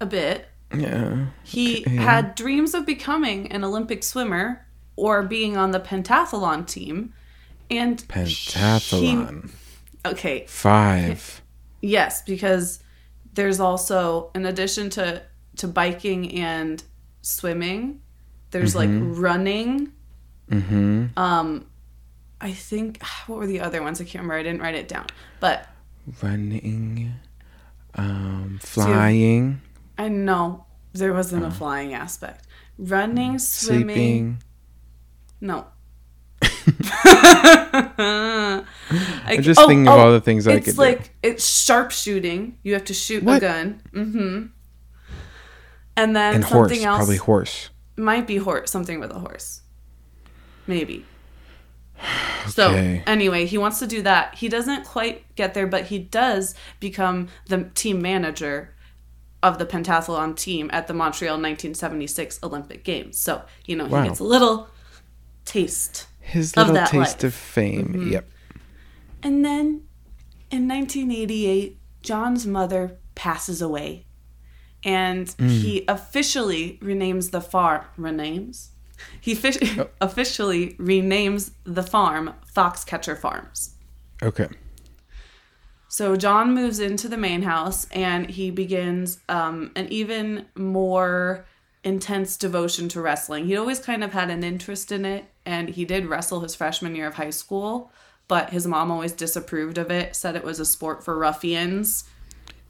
[0.00, 0.46] A bit.
[0.74, 1.26] Yeah.
[1.42, 1.96] He Okay.
[1.96, 4.64] had dreams of becoming an Olympic swimmer
[4.96, 7.12] or being on the pentathlon team.
[7.70, 9.50] And Pentathlon.
[9.50, 11.40] he- okay, Five.
[11.80, 12.82] yes, because
[13.34, 15.22] there's also in addition to
[15.56, 16.82] to biking and
[17.22, 18.00] swimming,
[18.50, 19.92] there's like running.
[20.50, 21.06] Mm-hmm.
[21.16, 21.66] Um
[22.40, 24.00] I think what were the other ones?
[24.00, 24.34] I can't remember.
[24.34, 25.06] I didn't write it down.
[25.38, 25.68] But
[26.22, 27.12] Running,
[27.94, 29.60] um, flying,
[29.98, 32.46] I know there wasn't a flying aspect.
[32.78, 33.84] Running, swimming.
[33.84, 33.94] Uh.
[33.94, 34.38] sleeping.
[35.42, 35.66] No.
[37.98, 41.10] I'm just thinking of all the things I oh, it's could like do.
[41.22, 42.58] it's sharpshooting.
[42.62, 43.82] You have to shoot a gun.
[43.92, 44.46] Mm-hmm.
[45.96, 47.70] And then And horse, something else probably horse.
[47.96, 49.62] might be horse, something with a horse.
[50.66, 51.04] Maybe.
[52.48, 54.34] So anyway, he wants to do that.
[54.34, 58.74] He doesn't quite get there, but he does become the team manager
[59.42, 63.18] of the pentathlon team at the Montreal 1976 Olympic Games.
[63.18, 64.02] So you know Wow.
[64.02, 64.68] he gets a little
[65.44, 66.06] taste.
[66.30, 67.16] His little taste life.
[67.18, 67.26] Mm-hmm.
[67.26, 68.08] of fame.
[68.12, 68.30] Yep.
[69.22, 69.82] And then
[70.50, 74.06] in 1988, John's mother passes away.
[74.82, 77.84] And he officially renames the farm.
[77.98, 78.68] Renames?
[79.20, 83.74] He fi- officially renames the farm Foxcatcher Farms.
[84.22, 84.48] Okay.
[85.88, 91.44] So John moves into the main house and he begins um, an even more
[91.82, 93.46] intense devotion to wrestling.
[93.46, 96.94] He always kind of had an interest in it and he did wrestle his freshman
[96.94, 97.90] year of high school,
[98.28, 102.04] but his mom always disapproved of it, said it was a sport for ruffians,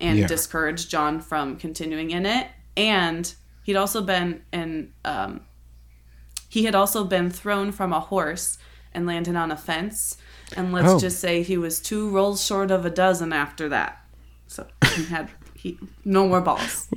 [0.01, 0.27] and Yeah.
[0.27, 2.49] discouraged John from continuing in it.
[2.77, 3.33] And
[3.65, 5.43] he'd also been in, um,
[6.49, 8.57] he had also been thrown from a horse
[8.95, 10.17] and landed on a fence.
[10.57, 10.99] And let's Oh.
[10.99, 13.99] just say he was two rolls short of a dozen after that.
[14.49, 14.67] So
[14.97, 16.89] he had he no more balls.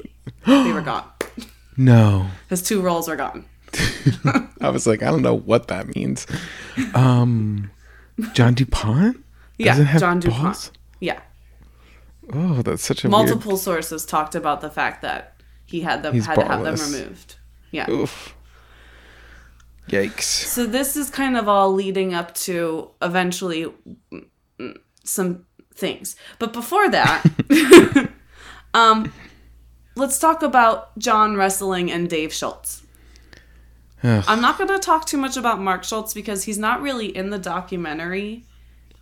[0.46, 1.04] they were gone.
[1.76, 2.28] No.
[2.50, 3.46] His two rolls are gone.
[4.62, 6.28] I was like, I don't know what that means.
[6.94, 7.72] Um,
[8.34, 9.24] John DuPont?
[9.58, 10.44] Yeah, John DuPont.
[10.44, 10.72] balls?
[11.00, 11.20] Yeah.
[12.32, 13.12] Oh, that's such a weird.
[13.12, 16.76] Multiple sources talked about the fact that he had them He's had to have them
[16.76, 17.36] removed.
[17.72, 17.90] Yeah.
[17.90, 18.36] Oof.
[19.90, 20.22] Yikes.
[20.22, 23.68] So this is kind of all leading up to eventually
[25.04, 26.16] some things.
[26.40, 27.24] But before that,
[28.74, 29.12] um
[29.96, 32.83] let's talk about John Wrestling and Dave Schultz.
[34.04, 34.24] Ugh.
[34.28, 37.30] I'm not going to talk too much about Mark Schultz because he's not really in
[37.30, 38.46] the documentary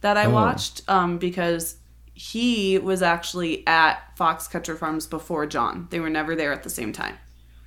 [0.01, 0.31] that I Oh.
[0.31, 1.77] watched um because
[2.13, 5.87] he was actually at Foxcatcher Farms before John.
[5.89, 7.17] They were never there at the same time.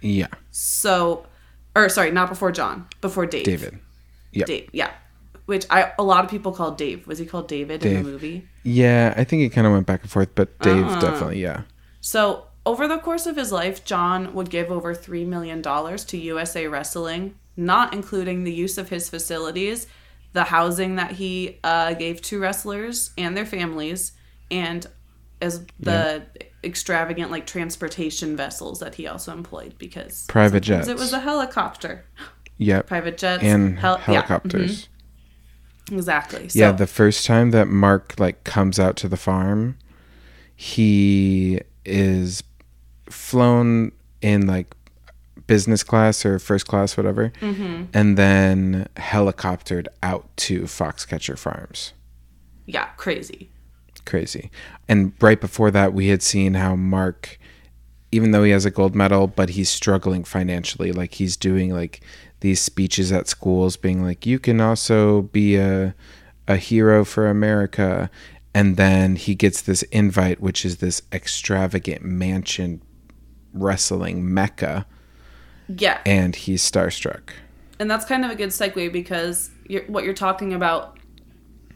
[0.01, 0.29] Yeah.
[0.51, 1.27] So
[1.77, 3.45] or sorry, not before John, before Dave.
[3.45, 3.79] David.
[4.33, 4.47] Yep.
[4.47, 4.91] Dave, yeah.
[5.47, 7.07] Which I a lot of people call Dave.
[7.07, 8.49] Was he called David in the movie?
[8.63, 11.01] Yeah, I think it kind of went back and forth, but Dave Ah.
[11.01, 11.63] definitely, yeah.
[12.01, 16.17] So over the course of his life, John would give over three million dollars to
[16.19, 19.87] USA Wrestling, not including the use of his facilities,
[20.33, 24.13] the housing that he uh, gave to wrestlers and their families,
[24.51, 24.87] and
[25.41, 26.23] as the
[26.63, 30.89] extravagant like transportation vessels that he also employed because Private jets.
[30.89, 32.07] it was a helicopter,
[32.57, 32.87] Yep.
[32.87, 34.89] private jets, and hel- yeah, helicopters.
[35.91, 36.49] mhm, exactly.
[36.49, 39.77] So, Yeah, the first time that Mark like comes out to the farm,
[40.57, 42.43] he is
[43.09, 44.75] flown in like
[45.47, 47.85] business class or first class, whatever, Mm-hmm.
[47.93, 51.93] and then helicoptered out to Foxcatcher Farms.
[52.67, 53.51] yeah, crazy.
[54.07, 54.51] Crazy.
[54.89, 57.39] And right before that, we had seen how Mark,
[58.13, 60.93] even though he has a gold medal, but he's struggling financially.
[60.93, 62.03] Like he's doing like
[62.41, 65.95] these speeches at schools, being like, "You can also be a
[66.47, 68.11] a hero for America."
[68.55, 72.83] And then he gets this invite, which is this extravagant mansion
[73.55, 74.85] wrestling mecca,
[75.69, 77.31] Yeah, and he's starstruck.
[77.81, 80.99] and that's kind of a good segue because you're, what you're talking about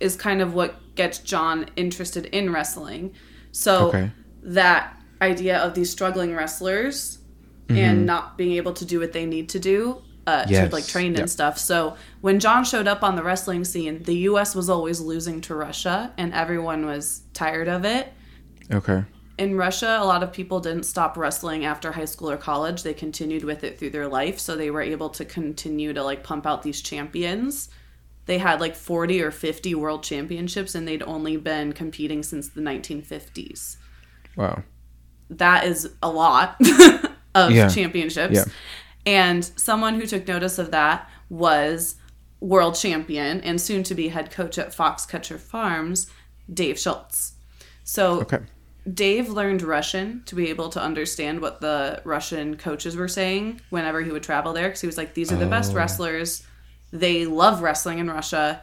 [0.00, 3.14] is kind of what gets John interested in wrestling.
[3.52, 4.10] So Okay.
[4.42, 7.18] that idea of these struggling wrestlers
[7.68, 10.52] and not being able to do what they need to do uh, Mm-hmm.
[10.52, 10.68] Yes.
[10.68, 11.20] to like train Yep.
[11.20, 11.58] and stuff.
[11.58, 14.54] So when John showed up on the wrestling scene, the U.S.
[14.54, 18.12] was always losing to Russia, and everyone was tired of it
[18.72, 19.04] Okay.
[19.38, 22.83] In Russia, a lot of people didn't stop wrestling after high school or college.
[22.83, 26.22] They continued with it through their life, so they were able to continue to like
[26.24, 27.68] pump out these champions.
[28.27, 32.61] They had like 40 or 50 world championships and they'd only been competing since the
[32.61, 33.77] 1950s.
[34.37, 34.62] Wow.
[35.31, 36.57] That is a lot
[37.35, 37.68] of Yeah.
[37.68, 38.35] championships.
[38.35, 38.44] Yeah.
[39.07, 41.94] And someone who took notice of that was
[42.40, 46.09] world champion and soon to be head coach at Foxcatcher Farms,
[46.53, 47.33] Dave Schultz.
[47.85, 48.40] So Okay.
[48.94, 54.03] Dave learned Russian to be able to understand what the Russian coaches were saying whenever
[54.03, 55.77] he would travel there because he was like, These are the best Oh.
[55.77, 56.42] wrestlers.
[56.92, 58.62] They love wrestling in Russia.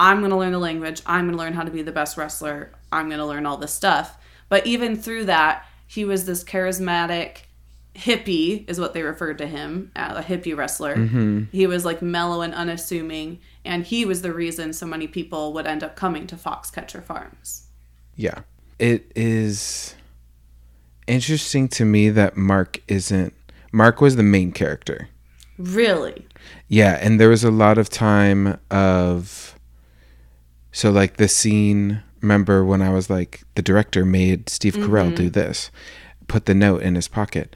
[0.00, 1.02] I'm going to learn the language.
[1.06, 2.72] I'm going to learn how to be the best wrestler.
[2.90, 4.16] I'm going to learn all this stuff.
[4.48, 7.42] But even through that, he was this charismatic
[7.94, 10.96] hippie, is what they referred to him, uh, a hippie wrestler.
[11.52, 13.40] He was like mellow and unassuming.
[13.64, 17.66] And he was the reason so many people would end up coming to Foxcatcher Farms.
[18.16, 18.40] Yeah.
[18.80, 19.94] It is
[21.06, 23.34] interesting to me that Mark isn't
[23.72, 25.08] Mark was the main character.
[25.58, 26.26] Really?
[26.66, 29.54] Yeah, and there was a lot of time of
[30.72, 35.14] so like the scene remember when I was like the director made Steve Carell mm-hmm.
[35.14, 35.70] do this.
[36.26, 37.54] Put the note in his pocket.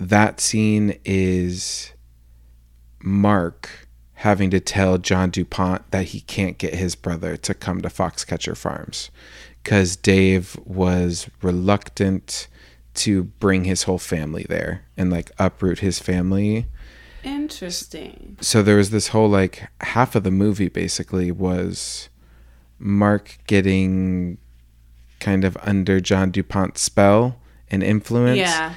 [0.00, 1.92] That scene is
[3.02, 3.68] Mark
[4.14, 8.56] having to tell John DuPont that he can't get his brother to come to Foxcatcher
[8.56, 9.10] Farms
[9.64, 12.48] cuz Dave was reluctant
[12.94, 16.66] to bring his whole family there and like uproot his family
[17.24, 18.36] Interesting.
[18.40, 22.08] so there was this whole like half of the movie basically was
[22.78, 24.38] Mark getting
[25.20, 27.38] kind of under John DuPont's spell
[27.70, 28.38] and influence.
[28.38, 28.74] Yeah.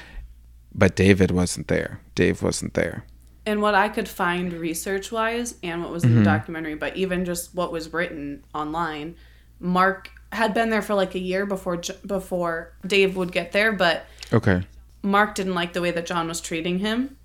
[0.76, 2.02] But David wasn't there.
[2.14, 3.04] Dave wasn't there.
[3.48, 6.20] And what I could find research wise and what was in Mm-hmm.
[6.20, 9.16] the documentary, but even just what was written online,
[9.60, 14.06] Mark had been there for like a year before before Dave would get there, but
[14.34, 14.64] Okay.
[15.04, 17.16] Mark didn't like the way that John was treating him,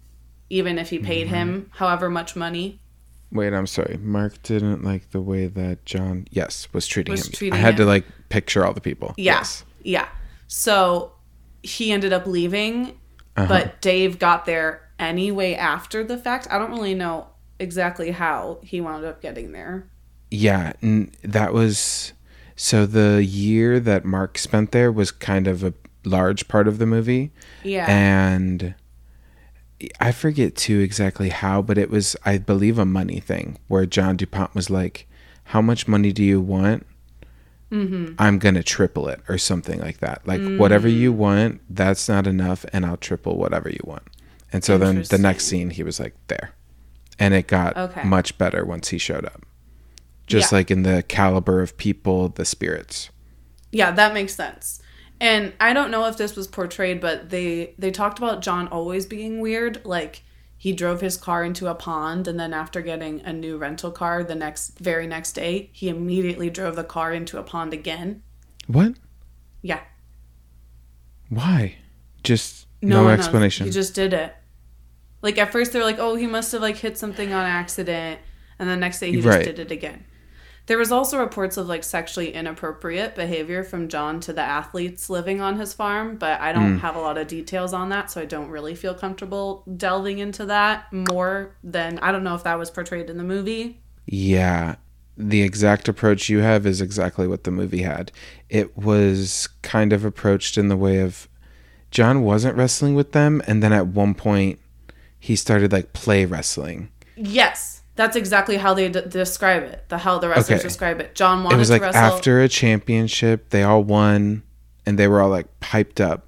[0.50, 1.34] even if he paid Mm-hmm.
[1.34, 2.80] him however much money.
[3.32, 3.96] Wait, I'm sorry.
[4.02, 7.32] Mark didn't like the way that John, yes, was treating Was him.
[7.32, 9.14] treating I had to like picture all the people.
[9.16, 9.36] Yeah.
[9.36, 9.64] Yes.
[9.82, 10.08] Yeah.
[10.48, 11.12] So
[11.62, 12.98] he ended up leaving,
[13.36, 13.46] Uh-huh.
[13.48, 16.48] but Dave got there anyway after the fact.
[16.50, 19.88] I don't really know exactly how he wound up getting there.
[20.32, 20.72] Yeah,
[21.22, 22.12] that was
[22.62, 25.72] so the year that Mark spent there was kind of a
[26.04, 27.32] large part of the movie.
[27.64, 27.86] Yeah.
[27.88, 28.74] and
[29.98, 34.16] I forget too exactly how, but it was I believe a money thing where John
[34.16, 35.08] Dupont was like,
[35.44, 36.86] "How much money do you want?
[37.72, 38.14] Mm-hmm.
[38.18, 40.20] I'm gonna triple it or something like that.
[40.26, 40.96] Like whatever Mm.
[40.98, 44.02] you want, that's not enough, and I'll triple whatever you want."
[44.52, 46.50] And so then the next scene, he was like, "There,"
[47.18, 48.02] and it got Okay.
[48.04, 49.46] much better once he showed up.
[50.30, 50.58] Just Yeah.
[50.58, 53.10] like in the caliber of people, the spirits.
[53.72, 54.80] Yeah, that makes sense.
[55.20, 59.06] And I don't know if this was portrayed, but they they talked about John always
[59.06, 59.80] being weird.
[59.84, 60.22] Like
[60.56, 64.22] he drove his car into a pond, and then after getting a new rental car
[64.22, 68.22] the next very next day, he immediately drove the car into a pond again.
[68.66, 68.94] What?
[69.62, 69.80] Yeah,
[71.28, 71.76] Why?
[72.22, 73.18] Just no, knows.
[73.18, 73.66] explanation.
[73.66, 74.34] He just did it.
[75.22, 78.20] Like at first they're like, "Oh, he must have like hit something on accident,"
[78.58, 79.44] and the next day he just Right.
[79.44, 80.04] did it again.
[80.70, 85.40] There was also reports of like sexually inappropriate behavior from John to the athletes living
[85.40, 86.78] on his farm, but I don't hmm.
[86.78, 90.46] have a lot of details on that, so I don't really feel comfortable delving into
[90.46, 93.80] that more than I don't know if that was portrayed in the movie.
[94.06, 94.76] Yeah.
[95.16, 98.12] The exact approach you have is exactly what the movie had.
[98.48, 101.28] It was kind of approached in the way of
[101.90, 104.60] John wasn't wrestling with them, and then at one point
[105.18, 106.90] he started like play wrestling.
[107.16, 109.84] Yes, that's exactly how they d- describe it.
[109.90, 110.62] The how the wrestlers Okay.
[110.68, 111.14] describe it.
[111.14, 112.00] John wanted It was to like wrestle.
[112.00, 114.42] after a championship, they all won
[114.86, 116.26] and they were all like piped up.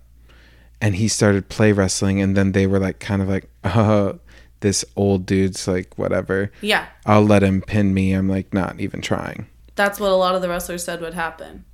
[0.83, 4.19] And he started play wrestling, and then they were like kind of like, oh,
[4.61, 6.51] this old dude's like, whatever.
[6.61, 8.13] yeah, I'll let him pin me.
[8.13, 9.47] I'm like, not even trying.
[9.77, 11.65] that's what a lot of the wrestlers said would happen.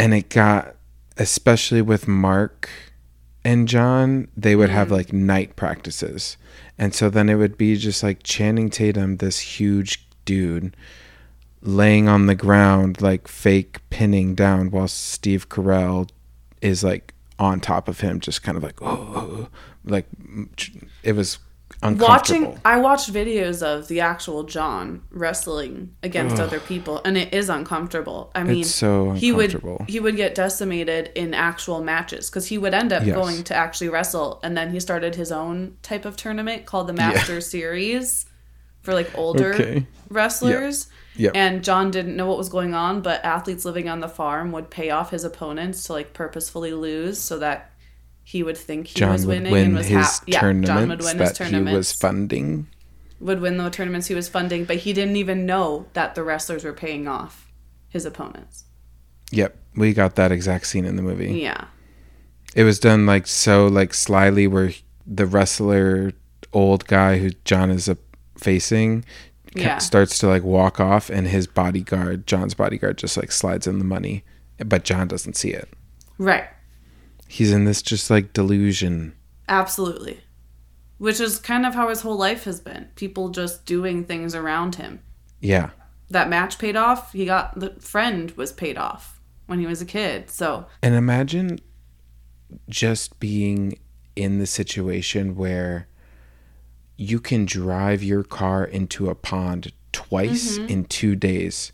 [0.00, 0.74] and it got
[1.16, 2.68] especially with Mark
[3.48, 4.98] and John, they would have mm.
[4.98, 6.36] like night practices.
[6.76, 10.76] And so then it would be just like Channing Tatum, this huge dude,
[11.62, 16.10] laying on the ground, like fake pinning down, while Steve Carell
[16.60, 19.48] is like on top of him, just kind of like, oh,
[19.84, 20.04] like
[21.02, 21.38] it was.
[21.80, 27.48] Watching, I watched videos of the actual John wrestling against other people, and it is
[27.48, 28.32] uncomfortable.
[28.34, 32.58] I mean, It's so he would he would get decimated in actual matches because he
[32.58, 33.14] would end up Yes.
[33.14, 36.92] going to actually wrestle, and then he started his own type of tournament called the
[36.92, 38.26] Master Series
[38.82, 39.86] for like older Okay.
[40.10, 40.88] wrestlers.
[41.16, 41.32] Yep.
[41.36, 44.68] And John didn't know what was going on, but athletes living on the farm would
[44.70, 47.70] pay off his opponents to like purposefully lose so that
[48.28, 50.88] he would think he John was winning win and was his hap- yeah, tournaments John
[50.90, 52.66] would win his that he was funding.
[53.20, 56.62] would win the tournaments he was funding, but he didn't even know that the wrestlers
[56.62, 57.50] were paying off
[57.88, 58.64] his opponents.
[59.30, 61.40] Yep, we got that exact scene in the movie.
[61.40, 61.64] Yeah.
[62.54, 64.72] it was done like so like slyly where
[65.06, 66.12] the wrestler
[66.52, 67.96] old guy who john is a
[68.38, 69.04] facing
[69.54, 69.78] Yeah.
[69.78, 73.84] starts to like walk off and his bodyguard john's bodyguard just like slides in the
[73.84, 74.22] money
[74.64, 75.68] but john doesn't see it
[76.18, 76.44] Right.
[77.28, 79.14] He's in this just like delusion
[79.48, 80.20] Absolutely.
[80.98, 82.88] Which is kind of how his whole life has been.
[82.96, 85.00] People just doing things around him.
[85.40, 85.70] yeah
[86.10, 87.12] That match paid off.
[87.12, 90.30] He got the friend was paid off when he was a kid.
[90.30, 91.60] So, and imagine
[92.68, 93.78] just being
[94.16, 95.86] in the situation where
[96.96, 100.68] you can drive your car into a pond twice mm-hmm.
[100.68, 101.72] in two days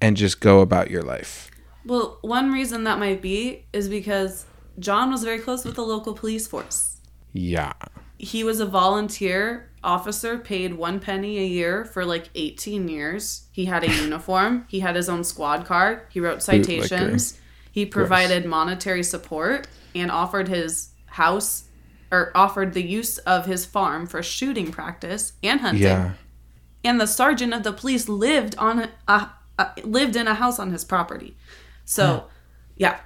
[0.00, 1.50] and just go about your life
[1.84, 4.46] Well, one reason that might be is because
[4.78, 6.96] John was very close with the local police force.
[7.32, 7.72] Yeah.
[8.18, 13.48] He was a volunteer officer paid one penny a year for like 18 years.
[13.52, 14.66] He had a uniform.
[14.68, 16.06] He had his own squad car.
[16.10, 17.38] He wrote citations.
[17.70, 21.64] He provided monetary support and offered his house
[22.10, 25.82] or offered the use of his farm for shooting practice and hunting.
[25.82, 26.12] Yeah.
[26.84, 30.58] And the sergeant of the police lived on a, a, a lived in a house
[30.58, 31.36] on his property.
[31.84, 32.28] So, hmm.
[32.76, 33.00] yeah.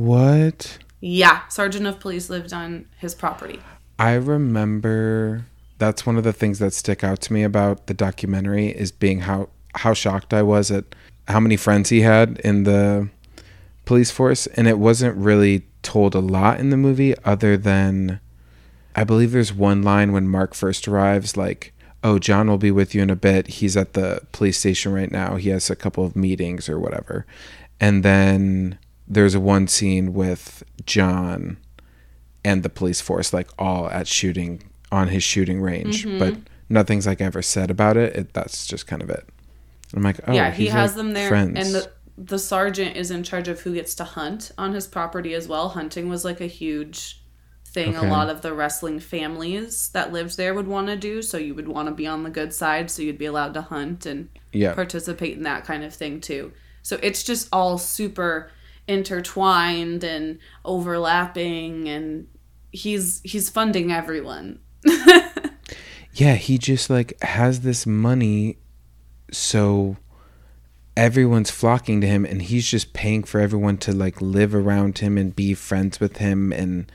[0.00, 0.78] What?
[1.02, 3.60] Yeah, sergeant of police lived on his property.
[3.98, 5.44] I remember
[5.76, 9.20] that's one of the things that stick out to me about the documentary is being
[9.20, 10.86] how how shocked I was at
[11.28, 13.10] how many friends he had in the
[13.84, 18.20] police force and it wasn't really told a lot in the movie other than
[18.96, 22.94] I believe there's one line when Mark first arrives like oh John will be with
[22.94, 26.06] you in a bit he's at the police station right now he has a couple
[26.06, 27.26] of meetings or whatever
[27.78, 28.78] and then
[29.10, 31.58] there's one scene with John
[32.44, 36.18] and the police force like all at shooting on his shooting range Mm-hmm.
[36.18, 36.34] but
[36.68, 38.16] nothing's like ever said about it.
[38.16, 39.28] it that's just kind of it
[39.94, 41.58] i'm like oh yeah, he he's, has like, them there, friends.
[41.58, 45.32] and the the sergeant is in charge of who gets to hunt on his property
[45.34, 45.70] as well.
[45.70, 47.22] Hunting was like a huge
[47.64, 47.96] thing.
[47.96, 48.06] Okay.
[48.06, 51.22] A lot of the wrestling families that lived there would want to do.
[51.22, 53.62] So you would want to be on the good side, so you'd be allowed to
[53.62, 56.52] hunt and yeah participate in that kind of thing too.
[56.82, 58.50] So it's just all super
[58.90, 62.26] intertwined and overlapping, and
[62.72, 64.60] he's he's funding everyone.
[66.14, 68.56] yeah he just like has this money
[69.30, 69.94] so
[70.96, 75.18] everyone's flocking to him and he's just paying for everyone to like live around him
[75.18, 76.90] and be friends with him and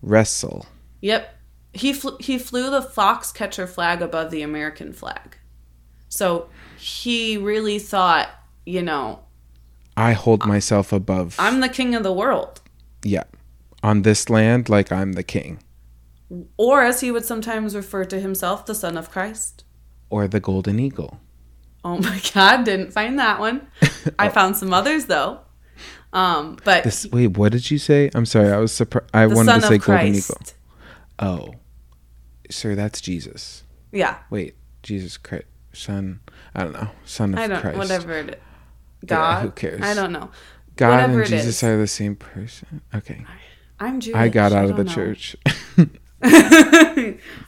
[0.00, 0.66] wrestle
[1.04, 1.36] Yep.
[1.74, 5.36] He flew, he flew the foxcatcher flag above the American flag.
[6.08, 8.30] So he really thought,
[8.64, 9.23] you know,
[9.96, 12.60] i hold myself above I'm the king of the world.
[13.02, 13.24] yeah
[13.82, 15.58] on this land like i'm the king
[16.56, 19.62] Or as he would sometimes refer to himself, the son of Christ.
[20.10, 21.20] or the golden eagle
[21.86, 23.66] Oh my god, didn't find that one.
[24.18, 25.40] I found some others though.
[26.14, 29.60] Um, but this wait what did you say i'm sorry i was surprised i wanted
[29.60, 30.38] to say golden eagle
[31.18, 31.54] oh
[32.50, 34.18] sir that's jesus Yeah.
[34.30, 36.20] wait jesus christ son
[36.54, 38.36] i don't know son of I don't christ whatever it is.
[39.04, 39.42] Yeah, God.
[39.42, 39.80] who cares?
[39.82, 40.30] I don't know.
[40.76, 43.24] god whatever and jesus are the same person okay
[43.80, 44.16] I'm Jewish.
[44.16, 44.92] i got out of the know.
[44.92, 45.36] church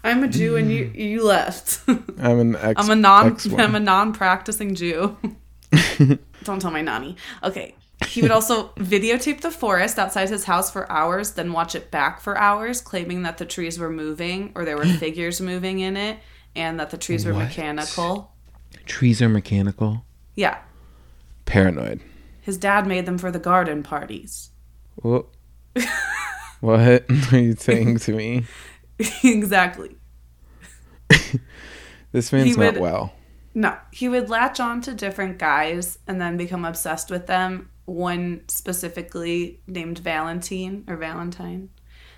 [0.04, 1.80] I'm a Jew and you you left.
[1.88, 3.60] i'm an ex I'm a non ex one.
[3.60, 5.16] I'm a non-practicing Jew.
[6.44, 7.16] Don't tell my nanny.
[7.42, 7.74] Okay.
[8.06, 12.20] He would also videotape the forest outside his house for hours, then watch it back
[12.20, 16.18] for hours, claiming that the trees were moving or there were figures moving in it
[16.54, 17.44] and that the trees were What?
[17.44, 18.32] mechanical.
[18.84, 20.04] trees are mechanical
[20.34, 20.58] Yeah.
[21.46, 22.00] Paranoid
[22.42, 24.50] His dad made them for the garden parties.
[24.96, 25.26] what
[26.60, 26.78] what
[27.32, 28.44] are you saying to me
[29.24, 29.96] exactly.
[32.12, 33.12] this man's not would- well
[33.54, 37.70] No, he would latch on to different guys and then become obsessed with them.
[37.86, 41.70] One specifically named Valentine or Valentine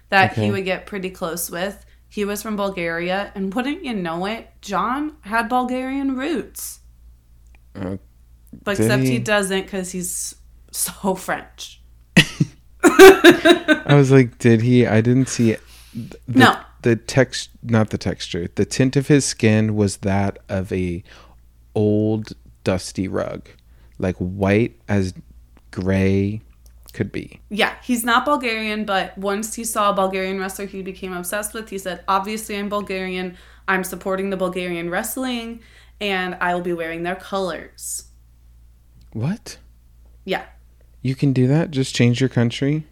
[0.08, 0.46] that Okay.
[0.46, 1.84] he would get pretty close with.
[2.08, 6.80] He was from Bulgaria, and wouldn't you know it, John had Bulgarian roots.
[7.76, 7.98] Uh,
[8.64, 9.18] But did except he, he?
[9.18, 10.34] doesn't because he's
[10.72, 11.80] so French.
[12.84, 15.61] i was like did he i didn't see it
[15.94, 16.57] the, No.
[16.82, 21.03] the text not the texture the tint of his skin was that of a
[21.74, 22.32] old
[22.64, 23.49] dusty rug
[23.99, 25.12] like white as
[25.70, 26.40] gray
[26.92, 31.12] could be Yeah, he's not Bulgarian, but once he saw a Bulgarian wrestler he became
[31.12, 33.36] obsessed with, he said, Obviously, I'm Bulgarian.
[33.68, 35.61] I'm supporting the Bulgarian wrestling,
[36.01, 38.07] and I will be wearing their colors.
[39.12, 39.59] What
[40.24, 40.44] Yeah.
[41.02, 42.86] you can do that just change your country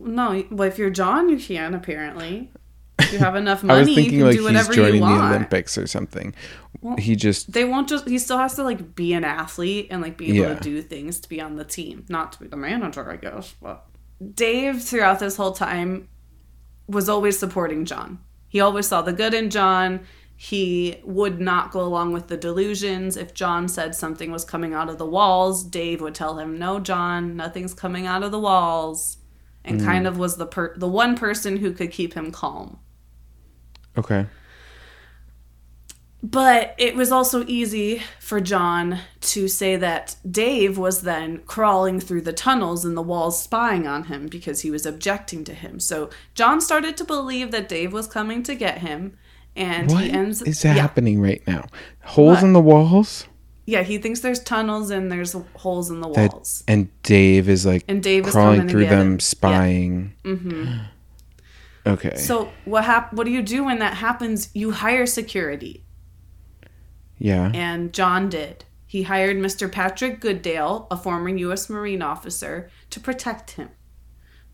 [0.00, 2.50] No, well, if you're John, you can, apparently.
[2.98, 4.76] If you have enough money, I was you thinking can like do he's whatever you
[4.76, 5.06] joining the.
[5.26, 6.34] Olympics or something.
[6.80, 10.02] Well, he just They won't just, he still has to, like, be an athlete and,
[10.02, 10.54] like, be able Yeah.
[10.54, 13.54] to do things to be on the team, not to be the manager, I guess.
[13.62, 13.86] But
[14.34, 16.08] Dave, throughout this whole time,
[16.86, 18.18] was always supporting John.
[18.48, 20.00] He always saw the good in John.
[20.36, 23.16] He would not go along with the delusions.
[23.16, 26.80] If John said something was coming out of the walls, Dave would tell him, "No,
[26.80, 29.18] John, nothing's coming out of the walls."
[29.64, 29.84] And mm.
[29.84, 32.78] kind of was the per- the one person who could keep him calm.
[33.96, 34.26] okay.
[36.24, 42.22] But it was also easy for John to say that Dave was then crawling through
[42.22, 45.78] the tunnels and the walls spying on him because he was objecting to him.
[45.80, 49.18] So John started to believe that Dave was coming to get him,
[49.56, 51.66] and What he ends is yeah, happening right now?
[52.02, 52.44] Holes What?
[52.44, 53.26] in the walls?
[53.66, 56.64] Yeah, he thinks there's tunnels and there's holes in the That- walls.
[56.68, 59.20] and Dave is like And Dave is crawling through them, him.
[59.20, 60.12] spying.
[60.24, 60.66] hmm
[61.86, 62.16] Okay.
[62.16, 64.48] So what hap- What do you do when that happens?
[64.54, 65.84] You hire security,
[67.18, 67.50] yeah.
[67.54, 68.64] and John did.
[68.86, 69.70] He hired Mr.
[69.70, 71.68] Patrick Goodale, a former U.S.
[71.68, 73.68] Marine officer, to protect him.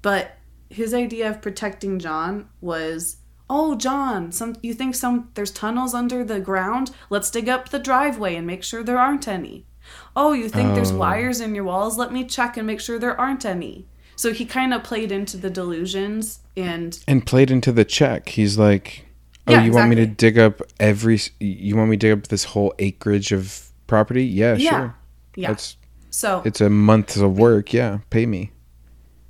[0.02, 0.36] But
[0.70, 3.18] his idea of protecting John was,
[3.50, 6.92] "Oh, John, some you think some there's tunnels under the ground?
[7.10, 9.66] Let's dig up the driveway and make sure there aren't any.
[10.14, 10.98] Oh, you think there's Oh.
[10.98, 11.98] wires in your walls?
[11.98, 13.86] Let me check and make sure there aren't any."
[14.16, 18.28] So he kind of played into the delusions and and played into the check.
[18.30, 19.06] He's like,
[19.46, 21.18] "Oh, Yeah, you want me to dig up every?
[21.40, 24.24] You want me to dig up this whole acreage of property?
[24.24, 24.70] Yeah, Yeah.
[24.70, 24.94] sure.
[25.36, 25.48] yeah.
[25.48, 25.76] That's
[26.10, 27.72] so it's a month of work.
[27.72, 28.52] Yeah, pay me.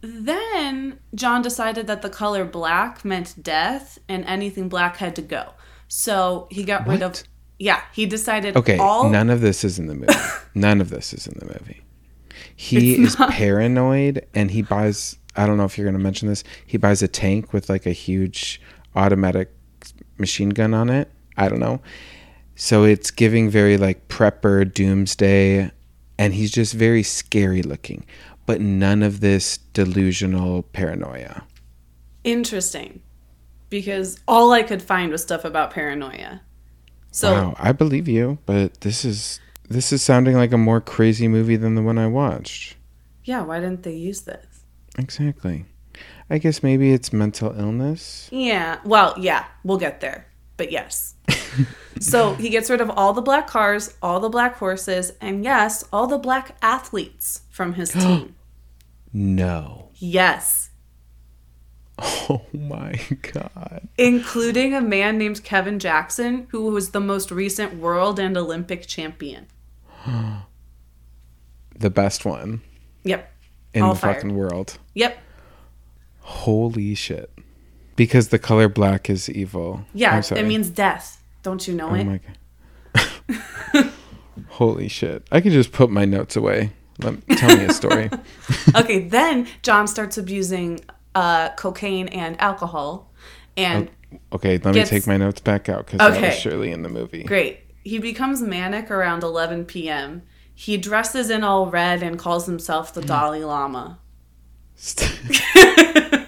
[0.03, 5.53] Then John decided that the color black meant death and anything black had to go.
[5.89, 7.23] So he got rid of
[7.59, 10.13] Yeah, he decided Okay, all none of this is in the movie.
[10.55, 11.83] none of this is in the movie.
[12.57, 13.31] He It's is not.
[13.31, 15.17] paranoid, and he buys.
[15.37, 16.45] I don't know if you're going to mention this.
[16.67, 18.61] He buys a tank with like a huge
[18.97, 19.51] automatic
[20.19, 21.11] machine gun on it.
[21.37, 21.81] I don't know.
[22.57, 25.71] So it's giving very like prepper doomsday,
[26.19, 28.05] and he's just very scary looking.
[28.51, 31.45] But none of this delusional paranoia.
[32.25, 33.01] interesting
[33.69, 36.41] because all I could find was stuff about paranoia.
[37.13, 39.39] So wow, I believe you, but this is
[39.69, 42.77] this is sounding like a more crazy movie than the one I watched.
[43.25, 44.65] yeah, why didn't they use this?
[44.99, 45.65] Exactly.
[46.29, 48.29] I guess maybe it's mental illness.
[48.33, 50.27] Yeah, well, yeah, we'll get there.
[50.57, 51.15] But yes.
[52.01, 55.85] so he gets rid of all the black cars, all the black horses, and yes,
[55.93, 58.35] all the black athletes from his team.
[59.13, 59.91] No.
[59.97, 60.69] yes.
[62.03, 62.99] Oh my
[63.33, 63.89] god.
[63.99, 69.47] including a man named Kevin Jackson, who was the most recent world and Olympic champion.
[71.79, 72.61] The best one
[73.05, 73.33] Yep.
[73.73, 74.17] in All the fired.
[74.17, 74.79] fucking world.
[74.95, 75.19] Yep.
[76.21, 77.31] Holy shit.
[77.97, 79.85] Because the color black is evil.
[79.95, 81.23] Yeah, it means death.
[81.43, 82.05] Don't you know Oh it?
[82.05, 82.21] my
[82.95, 83.91] god.
[84.49, 85.27] Holy shit.
[85.33, 86.73] I could just put my notes away.
[87.03, 88.11] Let, tell me a story.
[88.77, 90.81] okay, then John starts abusing
[91.15, 93.11] uh, cocaine and alcohol.
[93.57, 93.91] And
[94.33, 96.89] Okay, let Gets- me take my notes back out because that was surely in the
[96.89, 97.23] movie.
[97.25, 97.61] great.
[97.85, 100.23] He becomes manic around 11 p.m.
[100.55, 103.99] He dresses in all red and calls himself the Dalai Lama.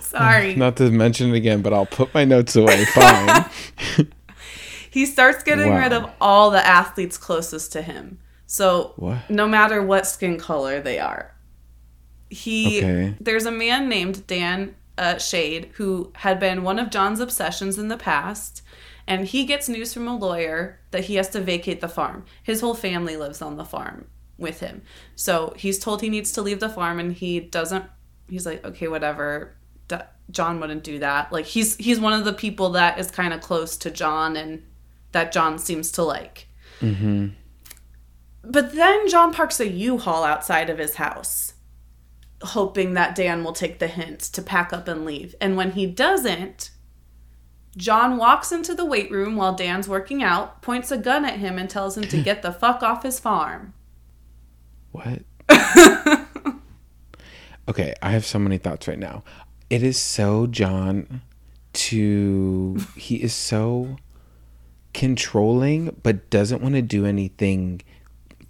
[0.00, 0.54] Sorry.
[0.54, 2.84] Not to mention it again, but I'll put my notes away.
[2.86, 3.44] Fine.
[4.90, 5.78] He starts getting Wow.
[5.80, 8.18] rid of all the athletes closest to him.
[8.46, 9.28] So What?
[9.30, 11.32] no matter what skin color they are.
[12.30, 13.14] He Okay.
[13.20, 17.88] there's a man named Dan uh, Chaid who had been one of John's obsessions in
[17.88, 18.62] the past,
[19.06, 22.24] and he gets news from a lawyer that he has to vacate the farm.
[22.42, 24.06] His whole family lives on the farm
[24.38, 24.82] with him,
[25.14, 27.84] so he's told he needs to leave the farm, and he doesn't.
[28.28, 29.54] He's like, okay, whatever.
[29.88, 29.96] D-
[30.30, 31.32] John wouldn't do that.
[31.32, 34.62] Like he's he's one of the people that is kind of close to John and
[35.12, 36.46] that John seems to like.
[36.80, 37.28] hmm
[38.46, 41.54] But then John parks a U-Haul outside of his house,
[42.42, 45.34] hoping that Dan will take the hint to pack up and leave.
[45.40, 46.70] And when he doesn't,
[47.76, 51.58] John walks into the weight room while Dan's working out, points a gun at him,
[51.58, 53.74] and tells him to get the fuck off his farm.
[54.92, 55.22] What?
[57.68, 59.24] okay, I have so many thoughts right now.
[59.70, 61.22] It is so John
[61.72, 63.96] to he is so
[64.92, 67.82] controlling but doesn't want to do anything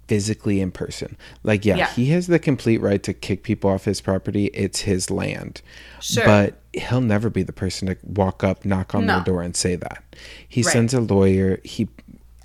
[0.07, 1.17] physically in person.
[1.43, 1.89] Like yeah, Yeah.
[1.91, 4.45] he has the complete right to kick people off his property.
[4.53, 5.61] It's his land.
[6.01, 6.25] Sure.
[6.25, 9.75] But he'll never be the person to walk up, knock on their door and say
[9.75, 10.03] that.
[10.47, 10.71] He Right.
[10.73, 11.59] sends a lawyer.
[11.63, 11.87] He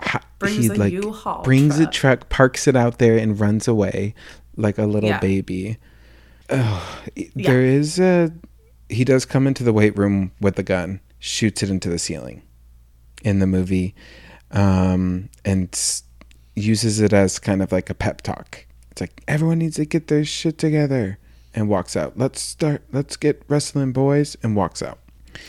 [0.00, 1.88] ha- Brings he a like U-Haul brings truck.
[1.88, 4.14] a truck, parks it out there, and runs away
[4.56, 5.20] like a little Yeah.
[5.20, 5.76] baby.
[6.48, 7.02] Oh,
[7.36, 8.32] there is a.
[8.88, 12.42] He does come into the weight room with a gun, shoots it into the ceiling,
[13.22, 13.94] in the movie,
[14.50, 15.68] um, and
[16.64, 18.66] uses it as kind of like a pep talk.
[18.90, 21.18] It's like everyone needs to get their shit together,
[21.54, 22.16] and walks out.
[22.18, 22.82] Let's start.
[22.92, 24.98] Let's get wrestling, boys, and walks out.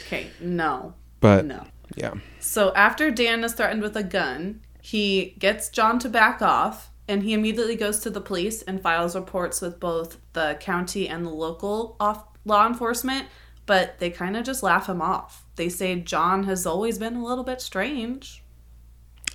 [0.07, 0.93] Okay, no.
[1.20, 1.66] But No.
[1.95, 6.89] yeah, So after Dan is threatened with a gun, he gets John to back off
[7.07, 11.26] and he immediately goes to the police and files reports with both the county and
[11.26, 13.28] the local off- law enforcement,
[13.68, 15.45] but they kind of just laugh him off.
[15.55, 18.43] They say John has always been a little bit strange.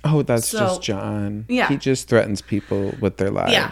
[0.07, 1.45] Oh, that's So- just John.
[1.47, 1.67] Yeah.
[1.67, 3.51] he just threatens people with their lives.
[3.53, 3.71] Yeah.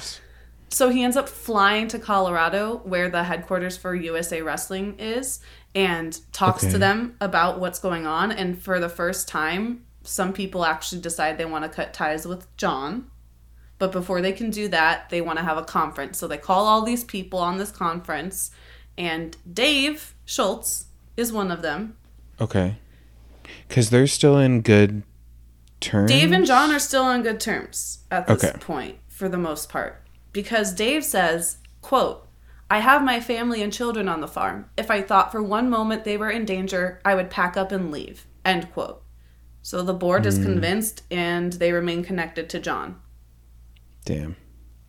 [0.69, 5.39] So he ends up flying to Colorado, where the headquarters for USA Wrestling is,
[5.73, 6.71] and talks Okay.
[6.73, 8.31] to them about what's going on.
[8.31, 12.45] And for the first time, some people actually decide they want to cut ties with
[12.57, 13.05] John.
[13.77, 16.17] But before they can do that, they want to have a conference.
[16.17, 18.51] So they call all these people on this conference,
[18.97, 20.85] and Dave Schultz
[21.17, 21.95] is one of them.
[22.41, 22.77] Okay.
[23.67, 25.03] Because they're still in good
[25.85, 26.09] terms.
[26.11, 28.57] Dave and John are still on good terms at this Okay.
[28.59, 30.01] point, for the most part.
[30.33, 32.27] Because Dave says, quote,
[32.69, 34.65] I have my family and children on the farm.
[34.75, 37.91] If I thought for one moment they were in danger, I would pack up and
[37.91, 38.25] leave.
[38.43, 39.03] End quote.
[39.61, 40.27] So the board Hmm.
[40.29, 42.95] is convinced and they remain connected to John.
[44.03, 44.35] Damn.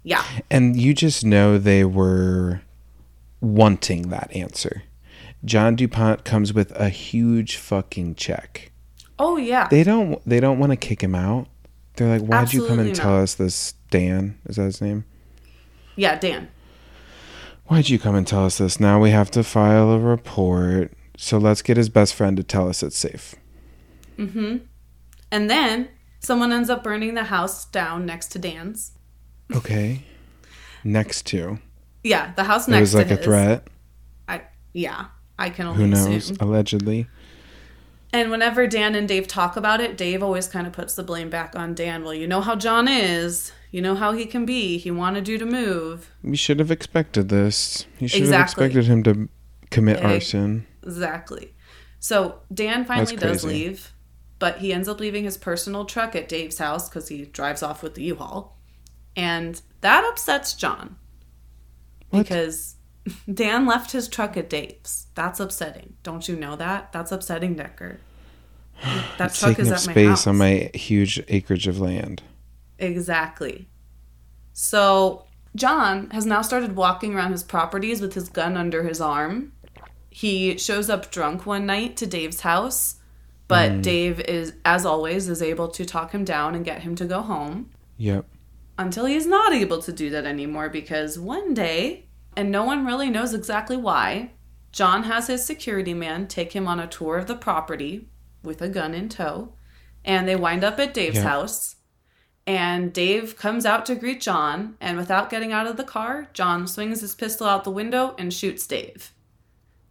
[0.03, 0.24] Yeah.
[0.51, 2.62] And you just know they were
[3.40, 4.82] wanting that answer.
[5.44, 8.72] John DuPont comes with a huge fucking check.
[9.19, 9.69] Oh yeah.
[9.69, 11.49] They don't they don't want to kick him out.
[11.97, 14.39] They're like, Why'd you come Absolutely and tell us this Dan?
[14.47, 15.05] Is that his name?
[15.97, 16.49] yeah, Dan.
[17.67, 18.79] Why'd you come and tell us this?
[18.79, 20.93] Now we have to file a report.
[21.17, 23.35] So let's get his best friend to tell us it's safe.
[24.19, 24.59] Mm-hmm.
[25.33, 25.89] And then
[26.21, 28.93] someone ends up burning the house down next to Dan's.
[29.55, 30.03] Okay.
[30.85, 31.59] Next to.
[32.05, 32.79] Yeah, the house next.
[32.79, 33.25] It was like to a his.
[33.25, 33.69] threat.
[34.29, 34.43] I
[34.73, 35.07] yeah,
[35.39, 36.31] I can only Who knows?
[36.31, 36.37] assume.
[36.41, 37.09] Allegedly.
[38.12, 41.28] And whenever Dan and Dave talk about it, Dave always kind of puts the blame
[41.28, 42.02] back on Dan.
[42.04, 43.52] Well, you know how John is.
[43.70, 44.78] You know how he can be.
[44.78, 46.11] He wanted you to move.
[46.22, 47.84] We should have expected this.
[47.98, 48.62] You should Exactly.
[48.62, 49.28] have expected him to
[49.70, 50.14] commit Hey.
[50.14, 50.66] arson.
[50.82, 51.52] Exactly.
[51.98, 53.92] So Dan finally does leave,
[54.38, 57.82] but he ends up leaving his personal truck at Dave's house because he drives off
[57.82, 58.57] with the U-Haul.
[59.16, 60.96] And that upsets John.
[62.11, 62.22] What?
[62.22, 62.76] Because
[63.32, 65.07] Dan left his truck at Dave's.
[65.14, 65.94] That's upsetting.
[66.02, 66.92] Don't you know that?
[66.92, 67.98] That's upsetting, Decker.
[69.18, 70.26] That It's truck is up at my space house.
[70.26, 72.22] on my huge acreage of land.
[72.78, 73.68] Exactly.
[74.52, 79.52] So John has now started walking around his properties with his gun under his arm.
[80.11, 82.96] He shows up drunk one night to Dave's house,
[83.48, 83.82] but mm.
[83.82, 87.20] Dave is, as always, is able to talk him down and get him to go
[87.20, 88.24] home Yep.
[88.78, 92.05] until he's not able to do that anymore because one day,
[92.37, 94.32] and no one really knows exactly why,
[94.72, 98.09] John has his security man take him on a tour of the property
[98.43, 99.55] with a gun in tow,
[100.05, 101.22] and they wind up at Dave's Yeah.
[101.22, 101.76] house.
[102.47, 106.68] And Dave comes out to greet John, and without getting out of the car, John
[106.68, 109.12] swings his pistol out the window and shoots Dave.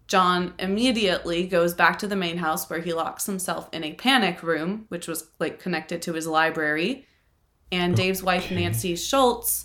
[0.07, 4.43] John immediately goes back to the main house where he locks himself in a panic
[4.43, 7.07] room, which was like connected to his library.
[7.71, 9.64] And Dave's wife, Nancy Schultz,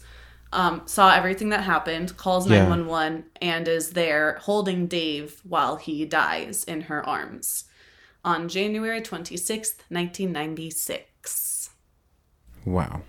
[0.53, 2.65] um, saw everything that happened, calls Yeah.
[2.67, 7.65] 911, and is there holding Dave while he dies in her arms
[8.25, 11.71] on January 26th, 1996.
[12.65, 13.03] Wow.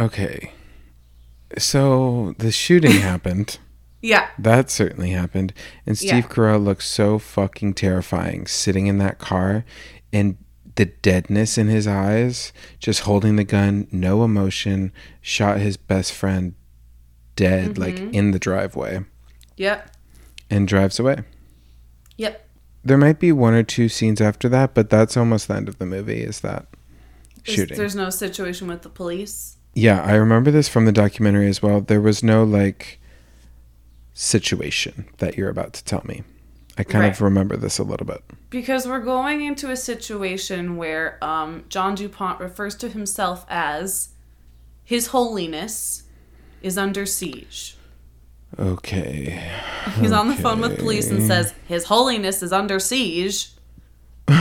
[0.00, 0.52] Okay.
[1.58, 3.58] So the shooting happened.
[4.02, 5.54] Yeah, That certainly happened.
[5.86, 6.20] And Steve Yeah.
[6.22, 9.64] Carell looks so fucking terrifying sitting in that car
[10.12, 10.36] and
[10.76, 16.54] the deadness in his eyes, just holding the gun, no emotion, shot his best friend
[17.36, 18.14] dead, like Mm-hmm.
[18.14, 19.04] in the driveway,
[19.56, 19.90] yep,
[20.50, 21.18] and drives away.
[22.16, 22.40] yep.
[22.86, 25.78] There might be one or two scenes after that, but that's almost the end of
[25.78, 26.66] the movie, is that
[27.44, 27.76] shooting.
[27.78, 29.56] There's no situation with the police.
[29.74, 31.80] Yeah, I remember this from the documentary as well.
[31.80, 33.00] There was no like
[34.12, 36.22] situation that you're about to tell me.
[36.76, 38.22] I kind of remember this a little bit.
[38.50, 44.08] Because we're going into a situation where um, John DuPont refers to himself as
[44.82, 46.02] His Holiness
[46.62, 47.76] is under siege.
[48.58, 49.50] Okay.
[50.00, 53.50] He's on the phone with police and says, His Holiness is under siege.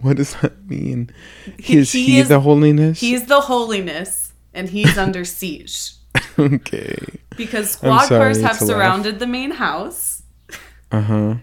[0.00, 1.10] What does that mean?
[1.58, 3.00] He- Is he he, is- the holiness?
[3.00, 5.92] He's the Holiness and he's under siege.
[6.38, 6.96] okay.
[7.36, 8.76] Because squad sorry cars have to laugh.
[8.76, 10.09] surrounded the main house
[10.92, 11.34] Uh huh.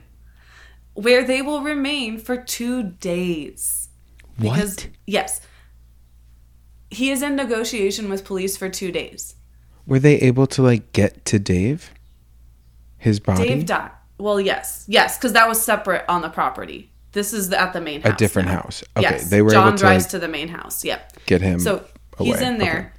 [0.93, 3.89] where they will remain for two days.
[4.39, 4.89] Because, What?
[5.05, 5.41] yes,
[6.91, 9.35] he is in negotiation with police for two days.
[9.85, 11.91] Were they able to like get to Dave?
[12.97, 13.47] His body?
[13.47, 13.91] Dave died.
[14.19, 16.91] Well, yes, yes, because that was separate on the property.
[17.13, 18.13] This is at the main house.
[18.13, 18.55] A different now.
[18.61, 18.83] house.
[18.97, 19.09] Okay.
[19.09, 20.83] yes, They were John able to drives like, to the main house.
[20.83, 21.13] Yep.
[21.25, 21.59] get him.
[21.59, 21.85] So
[22.19, 22.79] he's in there.
[22.79, 22.96] Okay.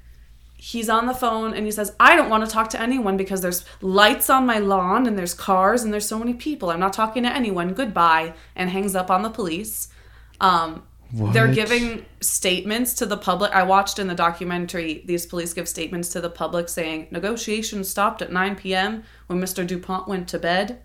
[0.60, 3.40] He's on the phone and he says, "I don't want to talk to anyone because
[3.40, 6.70] there's lights on my lawn and there's cars and there's so many people.
[6.70, 7.74] I'm not talking to anyone.
[7.74, 9.88] Goodbye." And hangs up on the police.
[10.40, 10.82] Um,
[11.12, 13.52] they're giving statements to the public.
[13.52, 18.20] I watched in the documentary these police give statements to the public saying negotiations stopped
[18.20, 19.04] at 9 p.m.
[19.26, 19.66] when Mr.
[19.66, 20.82] DuPont went to bed.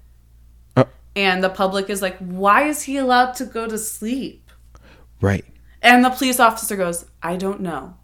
[0.76, 0.86] Uh.
[1.16, 4.52] and the public is like, "Why is he allowed to go to sleep?"
[5.20, 5.46] Right.
[5.82, 7.96] And the police officer goes, "I don't know."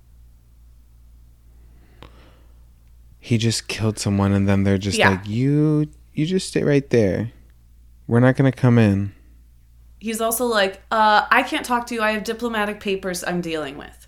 [3.30, 5.10] He just killed someone and then they're just Yeah.
[5.12, 7.32] like, You you just stay right there.
[8.08, 9.14] We're not gonna come in.
[10.00, 12.02] He's also like, uh, I can't talk to you.
[12.02, 14.08] I have diplomatic papers I'm dealing with.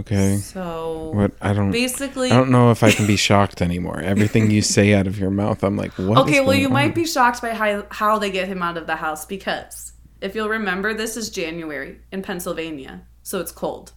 [0.00, 0.38] Okay.
[0.38, 4.00] So What I don't basically I don't know if I can be shocked anymore.
[4.00, 6.18] Everything you say out of your mouth, I'm like, what?
[6.18, 6.72] Okay, well, you on?
[6.72, 10.34] might be shocked by how, how they get him out of the house because if
[10.34, 13.92] you'll remember, this is January in Pennsylvania, so it's cold.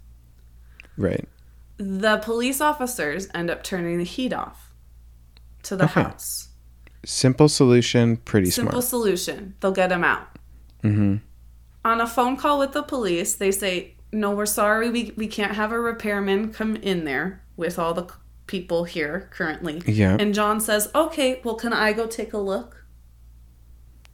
[0.95, 1.27] right.
[1.77, 4.71] The police officers end up turning the heat off
[5.63, 6.03] to the Okay.
[6.03, 6.49] house.
[7.05, 8.85] Simple solution, pretty Simple smart.
[8.85, 9.55] solution.
[9.59, 10.27] They'll get him out.
[10.83, 11.17] Mm-hmm.
[11.85, 15.53] On a phone call with the police, they say, No, we're sorry, we, we can't
[15.55, 18.07] have a repairman come in there with all the
[18.47, 19.81] people here currently.
[19.85, 20.15] Yeah.
[20.19, 22.85] And John says, Okay, well, can I go take a look?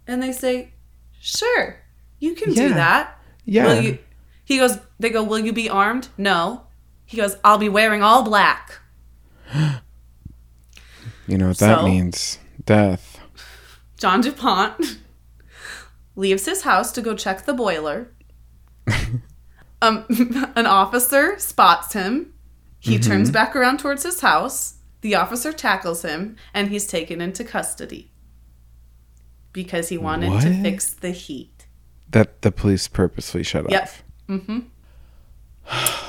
[0.08, 0.74] And they say,
[1.20, 1.80] Sure,
[2.20, 3.20] you can do that.
[3.46, 3.66] yeah.
[3.68, 3.98] Will you?
[4.46, 6.08] He goes, They go, Will you be armed?
[6.18, 6.64] No.
[7.10, 8.80] He goes, I'll be wearing all black.
[11.28, 11.86] you know what that So?
[11.88, 12.38] means?
[12.64, 13.20] Death.
[13.98, 15.00] John DuPont
[16.16, 18.12] leaves his house to go check the boiler.
[19.82, 20.06] um,
[20.56, 22.32] an officer spots him.
[22.78, 24.76] He turns back around towards his house.
[25.02, 28.12] The officer tackles him, and he's taken into custody
[29.52, 31.66] because he wanted to fix the heat.
[32.08, 33.82] That the police purposely shut Yep.
[33.82, 34.04] off.
[34.30, 34.60] Mm-hmm.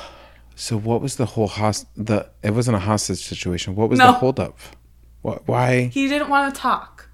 [0.61, 1.87] So what was the whole host?
[1.97, 3.75] The it wasn't a hostage situation.
[3.75, 4.07] What was No.
[4.07, 4.59] the holdup?
[5.23, 5.47] What?
[5.47, 7.09] Why He didn't want to talk.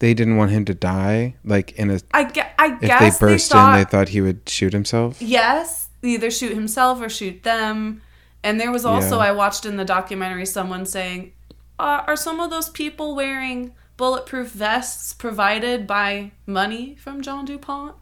[0.00, 1.36] they didn't want him to die?
[1.44, 4.20] Like in a I, gue- I if guess they burst thought, in, they thought he
[4.20, 5.22] would shoot himself.
[5.22, 8.02] yes, either shoot himself or shoot them.
[8.42, 9.26] And there was also, Yeah.
[9.28, 11.32] I watched in the documentary someone saying,
[11.78, 17.94] uh, Are some of those people wearing bulletproof vests provided by money from John DuPont?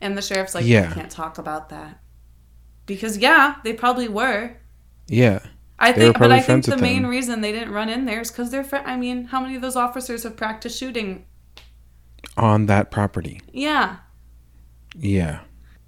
[0.00, 0.88] And the sheriff's like, Yeah.
[0.90, 2.00] I can't talk about that.
[2.94, 4.56] Because, yeah, they probably were.
[5.08, 5.40] Yeah.
[5.78, 7.10] I think, but I think the main them.
[7.10, 8.62] reason they didn't run in there is because they're.
[8.62, 11.24] Fr- I mean, how many of those officers have practiced shooting?
[12.36, 13.40] On that property.
[13.52, 13.96] Yeah,
[14.96, 15.40] Yeah.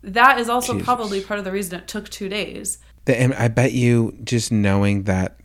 [0.03, 0.85] that is also Jesus.
[0.85, 2.79] probably part of the reason it took two days.
[3.05, 5.39] The, and I bet you just knowing that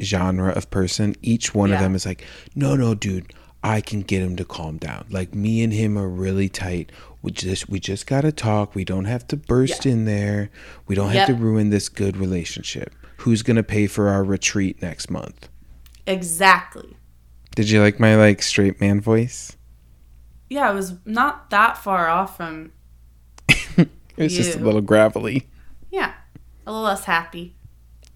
[0.00, 2.24] genre of person, each one of them is like,
[2.54, 3.32] no, no, dude,
[3.62, 5.06] I can get him to calm down.
[5.10, 6.90] Like me and him are really tight.
[7.24, 8.74] We just we just gotta talk.
[8.74, 9.92] We don't have to burst Yeah.
[9.92, 10.50] in there.
[10.86, 11.28] We don't Yep.
[11.28, 12.94] have to ruin this good relationship.
[13.18, 15.48] Who's gonna pay for our retreat next month?
[16.06, 16.98] Exactly.
[17.56, 19.56] Did you like my like straight man voice?
[20.50, 22.72] Yeah, it was not that far off from.
[24.16, 25.48] It was just a little gravelly,
[25.90, 26.12] Yeah,
[26.66, 27.56] a little less happy.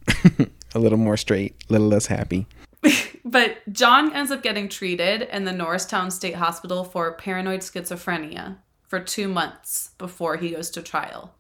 [0.75, 2.47] a little more straight, a little less happy.
[3.25, 8.57] But John ends up getting treated in the Norristown State Hospital for paranoid schizophrenia
[8.89, 11.35] for two months before he goes to trial.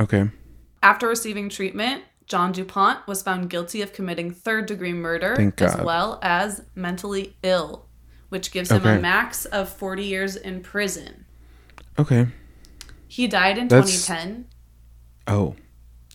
[0.00, 0.30] Okay.
[0.82, 6.18] After receiving treatment, John DuPont was found guilty of committing third degree murder as well
[6.22, 7.86] as mentally ill,
[8.28, 11.24] which gives him a max of 40 years in prison.
[11.98, 12.26] Okay.
[13.06, 14.44] He died in That's- 2010
[15.26, 15.56] Oh.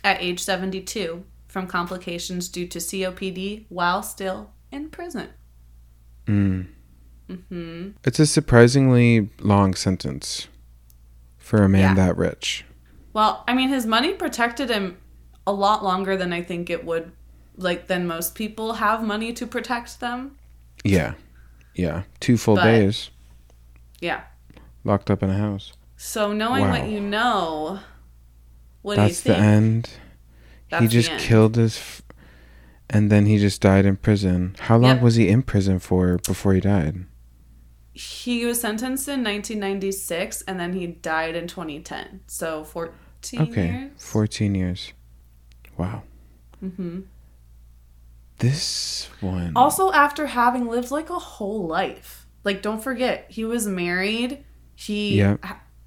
[0.04, 5.30] at age 72 from complications due to COPD while still in prison.
[6.28, 6.68] Mm.
[7.50, 10.48] hmm It's a surprisingly long sentence
[11.44, 12.06] for a man Yeah.
[12.08, 12.64] that rich.
[13.12, 14.98] Well, I mean, his money protected him
[15.46, 17.12] a lot longer than I think it would,
[17.58, 20.38] like, than most people have money to protect them.
[20.86, 21.14] Yeah.
[21.76, 22.04] Yeah.
[22.22, 23.10] Two full But- days
[24.00, 24.22] Yeah.
[24.84, 25.74] locked up in a house.
[25.98, 27.80] So knowing what you know,
[28.82, 29.89] what That's do you the end.
[30.70, 31.20] That's he just end.
[31.22, 31.78] killed his.
[31.78, 32.02] F-
[32.89, 34.56] and then he just died in prison.
[34.60, 35.02] How long Yep.
[35.02, 37.06] was he in prison for before he died?
[37.94, 42.22] He was sentenced in 1996, and then he died in 2010.
[42.28, 43.66] So 14 Okay.
[43.68, 43.91] years.
[44.04, 44.94] 14 years.
[45.78, 46.04] Wow.
[46.60, 47.02] hmm
[48.39, 49.54] This one.
[49.56, 54.44] Also, after having lived like a whole life, like don't forget, he was married.
[54.76, 55.38] He Yeah.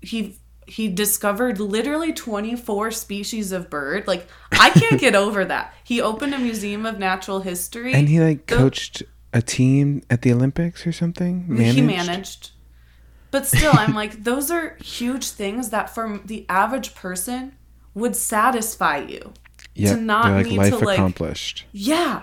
[0.01, 0.37] he
[0.69, 4.07] he discovered literally 24 species of bird.
[4.07, 5.75] Like I can't get over that.
[5.85, 7.93] He opened a museum of natural history.
[7.93, 9.03] and he like the- coached
[9.37, 11.57] a team at the Olympics or something?
[11.57, 12.51] He managed.
[13.31, 17.55] But still, I'm like, those are huge things that for the average person
[17.95, 19.33] would satisfy you.
[19.75, 19.95] Yeah.
[19.97, 21.67] not they're like need life to, like- accomplished.
[21.73, 22.23] Yeah.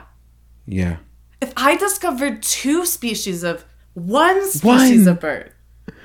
[0.66, 0.98] Yeah.
[1.40, 5.08] If I discovered two species of one species One.
[5.10, 5.52] of bird,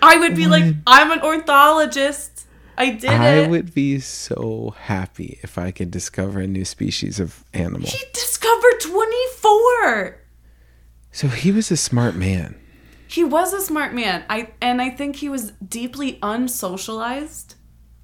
[0.02, 2.46] I would be like, I'm an ornithologist.
[2.76, 3.50] I did I it.
[3.50, 7.88] would be so happy if I could discover a new species of animal.
[7.88, 10.18] He discovered 24.
[11.12, 12.56] So he was a smart man.
[13.06, 14.24] He was a smart man.
[14.28, 17.54] I and I think he was deeply unsocialized.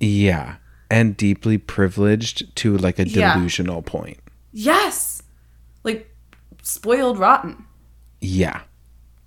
[0.00, 0.56] Yeah.
[0.90, 3.34] And deeply privileged to like a Yeah.
[3.34, 4.18] delusional point.
[4.52, 5.22] Yes.
[5.82, 6.14] Like
[6.62, 7.64] spoiled rotten.
[8.20, 8.62] Yeah.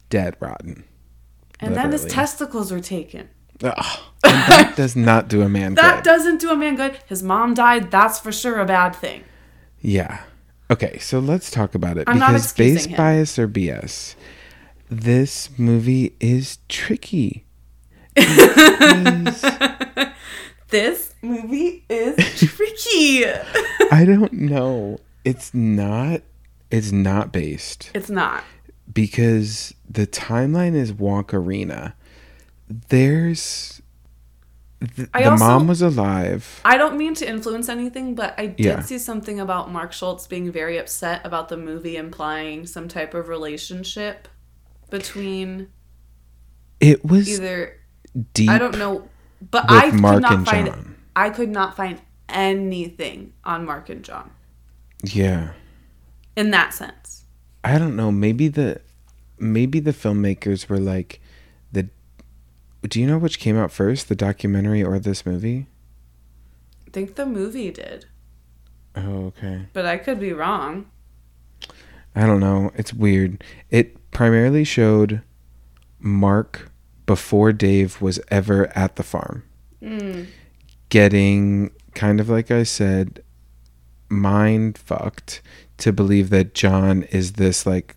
[0.10, 0.84] Dead rotten.
[1.60, 3.30] And then his testicles were taken.
[3.64, 4.00] Ugh.
[4.24, 6.04] And that does not do a man That good.
[6.04, 6.98] doesn't do a man good.
[7.08, 7.90] His mom died.
[7.92, 9.24] That's for sure a bad thing.
[9.82, 10.22] Yeah.
[10.70, 12.98] Okay, so let's talk about it I'm because base him.
[12.98, 14.16] bias or BS.
[14.90, 17.46] This movie is tricky.
[20.70, 23.24] This movie is tricky.
[23.92, 25.00] I don't know.
[25.24, 26.22] It's not
[26.70, 28.44] it's not based it's not.
[28.92, 31.94] because the timeline is Wonkarina.
[32.90, 33.77] There's
[34.80, 36.62] the, the also- mom was alive.
[36.64, 38.80] I don't mean to influence anything, but I did Yeah.
[38.82, 43.28] see something about Mark Schultz being very upset about the movie implying some type of
[43.28, 44.28] relationship
[44.90, 45.70] between
[46.80, 47.78] It was either
[48.34, 48.50] deep.
[48.50, 49.10] I don't know,
[49.52, 50.96] but I Mark could not find John.
[51.16, 52.00] I could not find
[52.30, 54.30] anything on Mark and John
[55.04, 55.52] Yeah.
[56.36, 57.24] in that sense.
[57.64, 58.12] I don't know.
[58.12, 58.82] Maybe the
[59.40, 61.20] maybe the filmmakers were like.
[62.88, 65.68] Do you know which came out first, the documentary or this movie?
[66.88, 68.06] I think the movie did,
[68.96, 69.66] Oh, okay.
[69.74, 70.86] but I could be wrong.
[72.16, 72.72] I don't know.
[72.76, 73.44] It's weird.
[73.70, 75.22] It primarily showed
[76.00, 76.72] Mark
[77.06, 79.44] before Dave was ever at the farm,
[79.82, 80.28] Mm.
[80.90, 83.22] getting kind of like I said,
[84.10, 85.42] mind fucked
[85.80, 87.96] to believe that John is this like.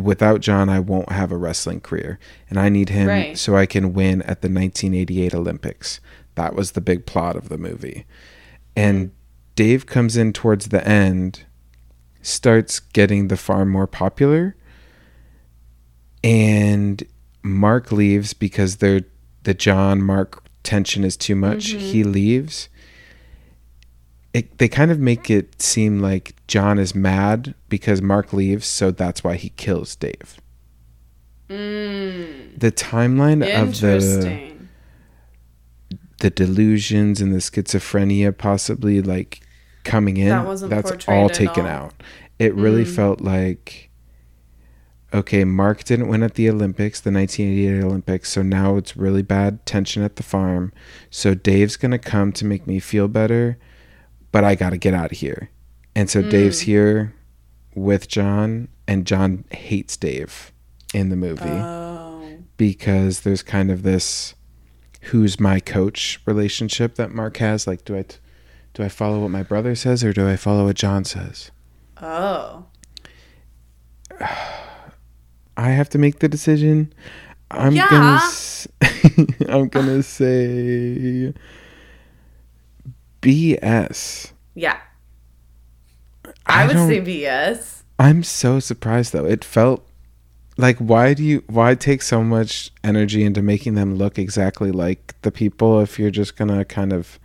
[0.00, 2.18] Without John, I won't have a wrestling career,
[2.48, 3.36] and I need him Right.
[3.38, 6.00] so I can win at the 1988 Olympics.
[6.34, 8.06] That was the big plot of the movie.
[8.74, 9.10] And
[9.54, 11.44] Dave comes in towards the end,
[12.22, 14.56] starts getting the farm more popular,
[16.24, 17.02] and
[17.42, 19.02] Mark leaves because they're
[19.42, 21.70] the John Mark tension is too much.
[21.72, 21.78] Mm-hmm.
[21.80, 22.68] He leaves.
[24.34, 28.90] It, they kind of make it seem like John is mad because Mark leaves, so
[28.90, 30.40] that's why he kills Dave.
[31.50, 32.58] Mm.
[32.58, 34.52] The timeline of the
[36.20, 39.40] the delusions and the schizophrenia possibly like
[39.84, 41.70] coming in That that's all taken all.
[41.72, 41.94] out
[42.38, 42.94] it really Mm.
[42.94, 43.90] felt like
[45.12, 49.66] okay mark didn't win at the olympics the 1988 olympics so now it's really bad
[49.66, 50.72] tension at the farm
[51.10, 53.58] so dave's gonna come to make me feel better
[54.32, 55.50] but i gotta get out of here
[55.94, 56.64] and so dave's Mm.
[56.64, 57.14] here
[57.74, 60.52] with john and john hates dave
[60.92, 62.38] in the movie Oh.
[62.56, 64.34] because there's kind of this
[65.06, 67.66] who's my coach relationship that Mark has.
[67.66, 68.18] Like, do I t-
[68.74, 71.50] do I follow what my brother says or do I follow what John says?
[72.00, 72.66] Oh.
[75.56, 76.92] I have to make the decision.
[77.50, 77.88] I'm Yeah.
[77.90, 78.68] gonna s-
[79.48, 81.34] I'm gonna say
[83.22, 84.32] BS.
[84.54, 84.78] Yeah.
[86.44, 87.82] I, would say BS.
[87.98, 89.24] I'm so surprised though.
[89.24, 89.86] It felt
[90.58, 95.14] like why do you why take so much energy into making them look exactly like
[95.22, 97.18] the people if you're just gonna kind of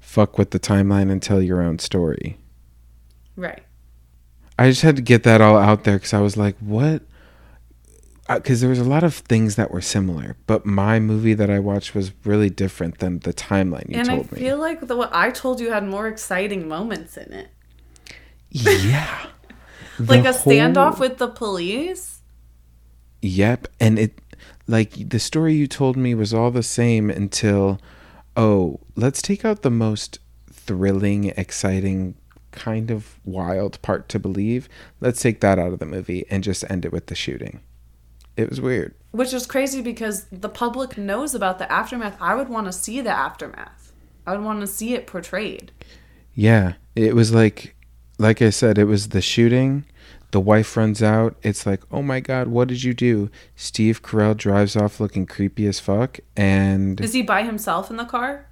[0.00, 2.38] fuck with the timeline and tell your own story?
[3.36, 3.62] Right.
[4.58, 7.02] I just had to get that all out there because I was like, what?
[8.26, 11.50] Uh, because there was a lot of things that were similar, but my movie that
[11.50, 14.38] I watched was really different than the timeline you and told me.
[14.38, 17.48] I feel like the what I told you had more exciting moments in it.
[18.50, 19.26] yeah.
[19.96, 22.20] Like a standoff with the police.
[23.22, 24.20] Yep, and it
[24.66, 27.78] like the story you told me was all the same until
[28.36, 30.18] oh, let's take out the most
[30.50, 32.16] thrilling, exciting,
[32.50, 34.68] kind of wild part to believe.
[35.00, 37.60] Let's take that out of the movie and just end it with the shooting.
[38.36, 38.94] It was weird.
[39.12, 42.16] Which is crazy because the public knows about the aftermath.
[42.20, 43.92] I would want to see the aftermath.
[44.26, 45.70] I would want to see it portrayed.
[46.34, 47.76] Yeah, it was like
[48.18, 49.84] like I said, it was the shooting.
[50.30, 51.36] The wife runs out.
[51.42, 55.66] It's like, "Oh my god, what did you do?" Steve Carell drives off looking creepy
[55.66, 58.46] as fuck and Is he by himself in the car?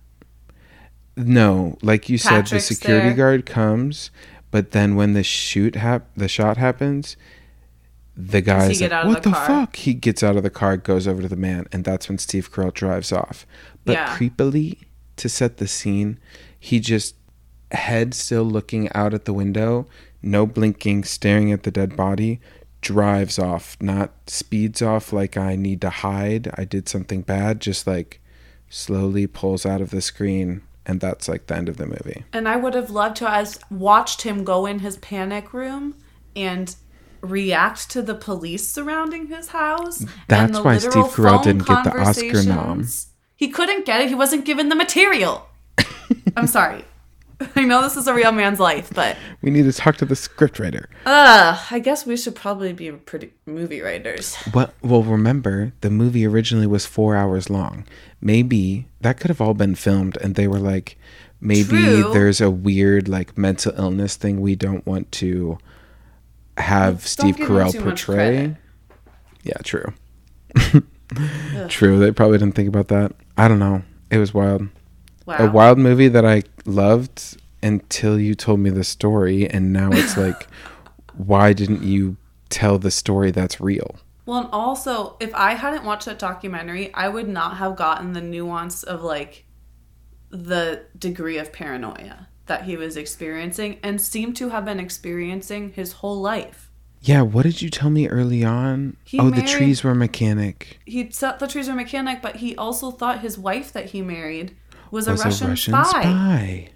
[1.16, 3.16] No, like you said, the security there.
[3.16, 4.10] guard comes,
[4.50, 7.16] but then when the shoot hap- the shot happens,
[8.16, 11.22] the guy's like, "What the the, fuck?" He gets out of the car, goes over
[11.22, 13.46] to the man, and that's when Steve Carell drives off.
[13.84, 14.16] But Yeah.
[14.16, 14.78] creepily,
[15.16, 16.18] to set the scene,
[16.58, 17.14] he just
[17.70, 19.86] head still looking out at the window,
[20.22, 22.40] no blinking, staring at the dead body,
[22.82, 27.86] drives off, not speeds off like I need to hide, I did something bad, just
[27.86, 28.20] like
[28.68, 32.24] slowly pulls out of the screen and that's like the end of the movie.
[32.32, 35.94] And I would have loved to have watched him go in his panic room
[36.34, 36.74] and
[37.22, 40.00] react to the police surrounding his house.
[40.00, 42.86] and That's the why Steve Carell didn't get the Oscar nom.
[43.36, 44.08] He couldn't get it.
[44.08, 45.48] He wasn't given the material.
[46.36, 46.84] I'm sorry.
[47.56, 50.14] I know this is a real man's life, but We need to talk to the
[50.14, 50.84] scriptwriter.
[51.06, 54.36] uh, I guess we should probably be pretty movie writers.
[54.54, 57.84] Well, well, remember the movie originally was four hours long.
[58.20, 60.96] Maybe that could have all been filmed, and they were like,
[61.40, 62.10] maybe True.
[62.12, 65.58] there's a weird like mental illness thing we don't want to
[66.58, 68.56] have Don't Steve Carell portray.
[69.42, 69.92] Yeah, true.
[71.68, 71.98] true.
[71.98, 73.12] They probably didn't think about that.
[73.36, 73.82] I don't know.
[74.10, 74.68] It was wild.
[75.26, 75.36] Wow.
[75.38, 80.16] A wild movie that I loved until you told me the story, and now it's
[80.16, 80.48] like,
[81.14, 82.16] why didn't you
[82.48, 83.96] tell the story that's real?
[84.26, 88.20] Well, and also, if I hadn't watched that documentary, I would not have gotten the
[88.20, 89.44] nuance of like
[90.30, 95.92] the degree of paranoia that he was experiencing and seemed to have been experiencing his
[95.92, 96.70] whole life.
[97.00, 98.98] Yeah, what did you tell me early on?
[99.04, 100.78] He oh, the trees were mechanic.
[100.84, 104.54] He thought the trees were mechanic, but he also thought his wife that he married
[104.90, 105.82] was, Was a Russian, spy.
[105.82, 106.68] spy.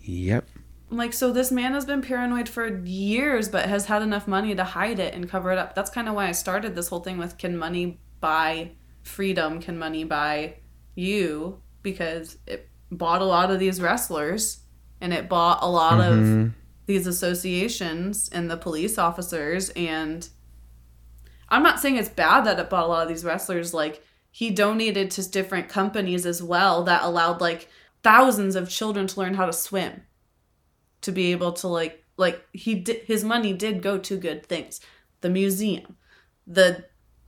[0.00, 0.48] Yep.
[0.90, 4.64] Like, so this man has been paranoid for years, but has had enough money to
[4.64, 5.76] hide it and cover it up.
[5.76, 8.72] That's kind of why I started this whole thing with can money buy
[9.04, 9.60] freedom?
[9.60, 10.56] Can money buy
[10.96, 11.62] you?
[11.82, 14.59] Because it bought a lot of these wrestlers
[15.00, 16.52] and it bought a lot of Mhm.
[16.86, 19.70] these associations and the police officers.
[19.70, 20.28] And
[21.48, 23.72] I'm not saying it's bad that it bought a lot of these wrestlers.
[23.74, 27.68] Like, he donated to different companies as well that allowed like
[28.02, 30.02] thousands of children to learn how to swim
[31.02, 34.80] to be able to like like he did his money did go to good things
[35.22, 35.96] the museum
[36.46, 36.84] the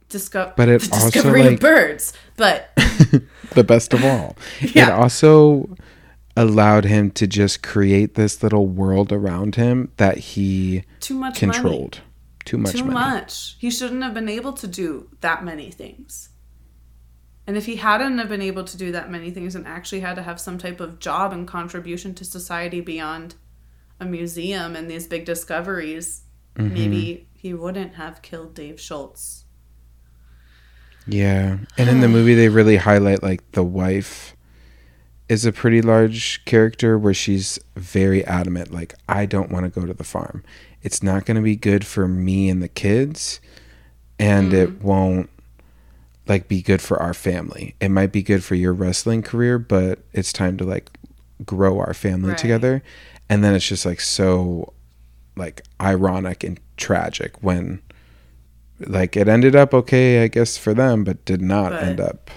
[0.08, 2.70] disco- But it the also, discovery like- of birds but
[3.54, 4.36] the best of all.
[4.60, 4.96] It Yeah.
[4.96, 5.74] also
[6.36, 11.52] allowed him to just create this little world around him that he too much money
[11.52, 12.00] controlled.
[12.44, 12.94] Too much too money.
[12.94, 16.30] much he shouldn't have been able to do that many things
[17.46, 20.14] and if he hadn't have been able to do that many things and actually had
[20.14, 23.34] to have some type of job and contribution to society beyond
[24.00, 26.22] a museum and these big discoveries
[26.54, 26.74] Mm-hmm.
[26.74, 29.44] maybe he wouldn't have killed dave schultz
[31.06, 31.58] Yeah.
[31.78, 34.36] And in the movie they really highlight like the wife
[35.32, 39.86] is a pretty large character where she's very adamant like I don't want to go
[39.86, 40.44] to the farm.
[40.82, 43.40] It's not going to be good for me and the kids
[44.18, 44.82] and it Mm.
[44.82, 45.30] won't
[46.28, 47.74] like be good for our family.
[47.80, 50.90] It might be good for your wrestling career, but it's time to like
[51.46, 52.38] grow our family Right.
[52.38, 52.82] together.
[53.28, 54.72] And then it's just like so
[55.34, 57.80] like ironic and tragic when
[58.80, 62.30] like it ended up okay, I guess, for them, but did not But- end up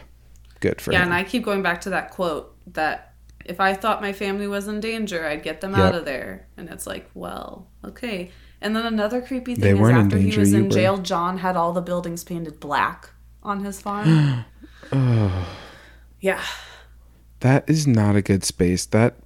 [0.59, 1.05] good for Yeah, him.
[1.05, 3.13] and I keep going back to that quote that
[3.45, 5.79] if I thought my family was in danger, I'd get them Yep.
[5.79, 6.47] out of there.
[6.57, 8.31] And it's like, well, okay.
[8.61, 10.69] And then another creepy thing They is after he was in were.
[10.69, 13.09] jail, John had all the buildings painted black
[13.43, 14.45] on his farm.
[14.91, 15.47] oh,
[16.19, 16.41] yeah.
[17.41, 18.85] that is not a good space.
[18.87, 19.17] That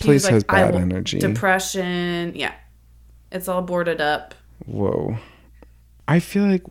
[0.00, 1.20] place like, has bad energy.
[1.20, 2.32] Depression.
[2.34, 2.54] Yeah.
[3.30, 4.34] It's all boarded up.
[4.66, 5.16] Whoa.
[6.08, 6.64] I feel like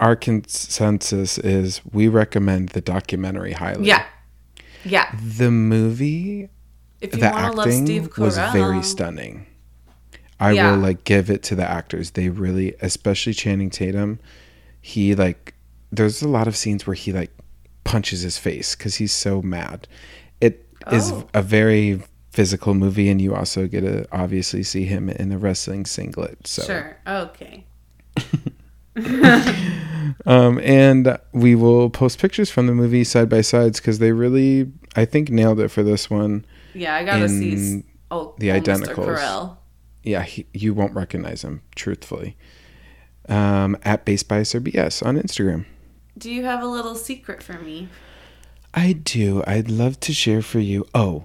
[0.00, 3.86] our consensus is we recommend the documentary highly.
[3.86, 4.04] Yeah.
[4.84, 5.14] Yeah.
[5.36, 6.48] The movie,
[7.00, 9.46] If you the acting was very stunning.
[10.40, 10.70] I Yeah.
[10.72, 12.12] will like give it to the actors.
[12.12, 14.18] They really, especially Channing Tatum,
[14.80, 15.54] he like
[15.92, 17.30] there's a lot of scenes where he like
[17.84, 19.86] punches his face cuz he's so mad.
[20.40, 21.28] It is Oh.
[21.34, 25.84] a very physical movie and you also get to obviously see him in a wrestling
[25.84, 26.46] singlet.
[26.46, 26.96] So Sure.
[27.06, 27.64] Okay.
[30.26, 34.70] Um, and we will post pictures from the movie side by sides because they really,
[34.96, 36.44] I think, nailed it for this one.
[36.74, 37.84] Yeah, I gotta see.
[38.10, 38.94] Oh, the oh, Mr.
[38.94, 39.56] identicals.
[40.02, 42.36] Yeah, he, you won't recognize him, truthfully.
[43.28, 45.66] Um, at Based Biased or BS on Instagram.
[46.18, 47.88] Do you have a little secret for me?
[48.74, 49.42] I do.
[49.46, 50.86] I'd love to share for you.
[50.94, 51.24] Oh,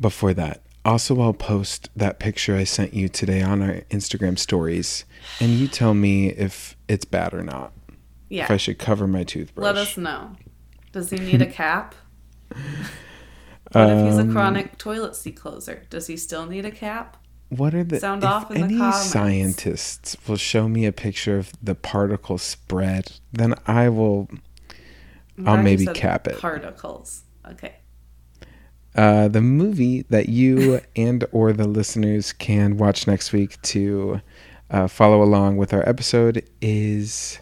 [0.00, 5.06] before that, also, I'll post that picture I sent you today on our Instagram stories,
[5.40, 7.72] and you tell me if it's bad or not.
[8.28, 8.44] Yeah.
[8.44, 9.64] If I should cover my toothbrush.
[9.64, 10.32] Let us know.
[10.92, 11.94] Does he need a cap?
[13.72, 15.82] what if he's a Um, chronic toilet seat closer?
[15.90, 17.16] Does he still need a cap?
[17.50, 19.10] What are the Sound if off in the any comments.
[19.10, 24.28] scientists will show me a picture of the particle spread, then I will
[25.46, 26.38] I'll maybe cap it.
[26.38, 27.22] Particles.
[27.50, 27.76] Okay.
[28.96, 34.20] uh, the movie that you and or the listeners can watch next week to
[34.70, 37.38] uh, follow along with our episode is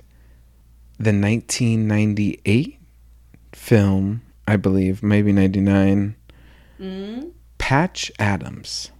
[1.02, 2.78] the 1998
[3.52, 6.16] film, I believe, maybe 99,
[6.80, 7.30] Mm.
[7.58, 8.90] Patch Adams.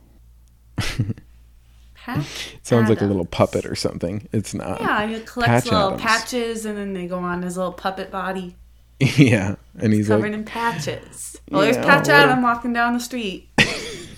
[1.95, 2.57] Patch.
[2.63, 4.29] Sounds like a little puppet or something.
[4.33, 4.81] It's not.
[4.81, 6.03] Yeah, he collects Patch little Adams.
[6.03, 8.57] patches and then they go on his little puppet body
[9.17, 11.37] yeah, and he's covered like in patches.
[11.51, 13.49] Oh, there's Yeah, Patch what Adam walking down the street.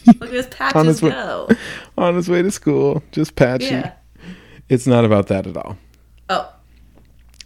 [0.06, 1.48] Look at his On patches his way- go.
[1.96, 3.66] on his way to school, just patchy.
[3.66, 3.92] Yeah.
[4.68, 5.78] It's not about that at all.
[6.28, 6.52] Oh,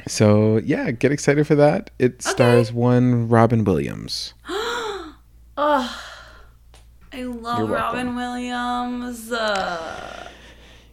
[0.07, 1.91] So yeah, get excited for that.
[1.99, 4.35] It stars one Robin Williams.
[4.49, 5.15] oh,
[7.13, 9.33] I love Robin Williams.
[9.33, 10.29] Uh,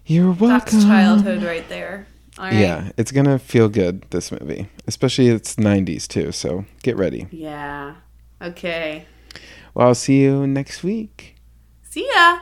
[0.05, 0.49] You're welcome.
[0.49, 2.07] that's childhood right there.
[2.37, 2.53] Right.
[2.53, 4.05] Yeah, it's gonna feel good.
[4.09, 6.31] This movie, especially it's '90s too.
[6.31, 7.27] So get ready.
[7.31, 7.95] Yeah.
[8.41, 9.05] Okay.
[9.73, 11.35] Well, I'll see you next week.
[11.83, 12.39] See ya.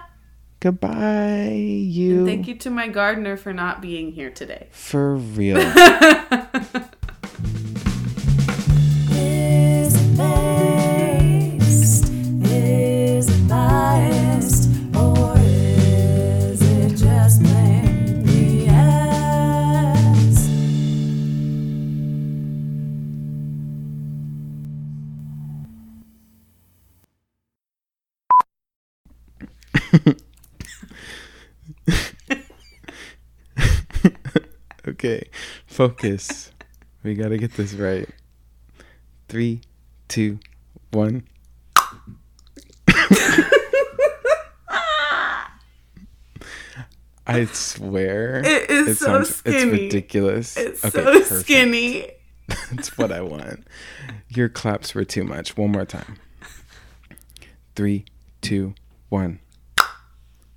[0.64, 2.20] Goodbye, you.
[2.20, 4.68] And thank you to my gardener for not being here today.
[4.72, 5.58] For real.
[35.74, 36.52] focus.
[37.04, 38.08] We gotta get this right.
[39.28, 39.62] Three,
[40.08, 40.40] two,
[40.92, 41.24] one.
[47.26, 48.42] I swear.
[48.46, 49.72] It is so It's skinny.
[49.84, 50.58] ridiculous.
[50.58, 51.42] It's Okay, so perfect.
[51.42, 52.12] skinny.
[52.72, 53.66] That's what I want.
[54.30, 55.56] Your claps were too much.
[55.56, 56.18] One more time.
[57.76, 58.06] Three,
[58.42, 58.74] two,
[59.10, 59.40] one.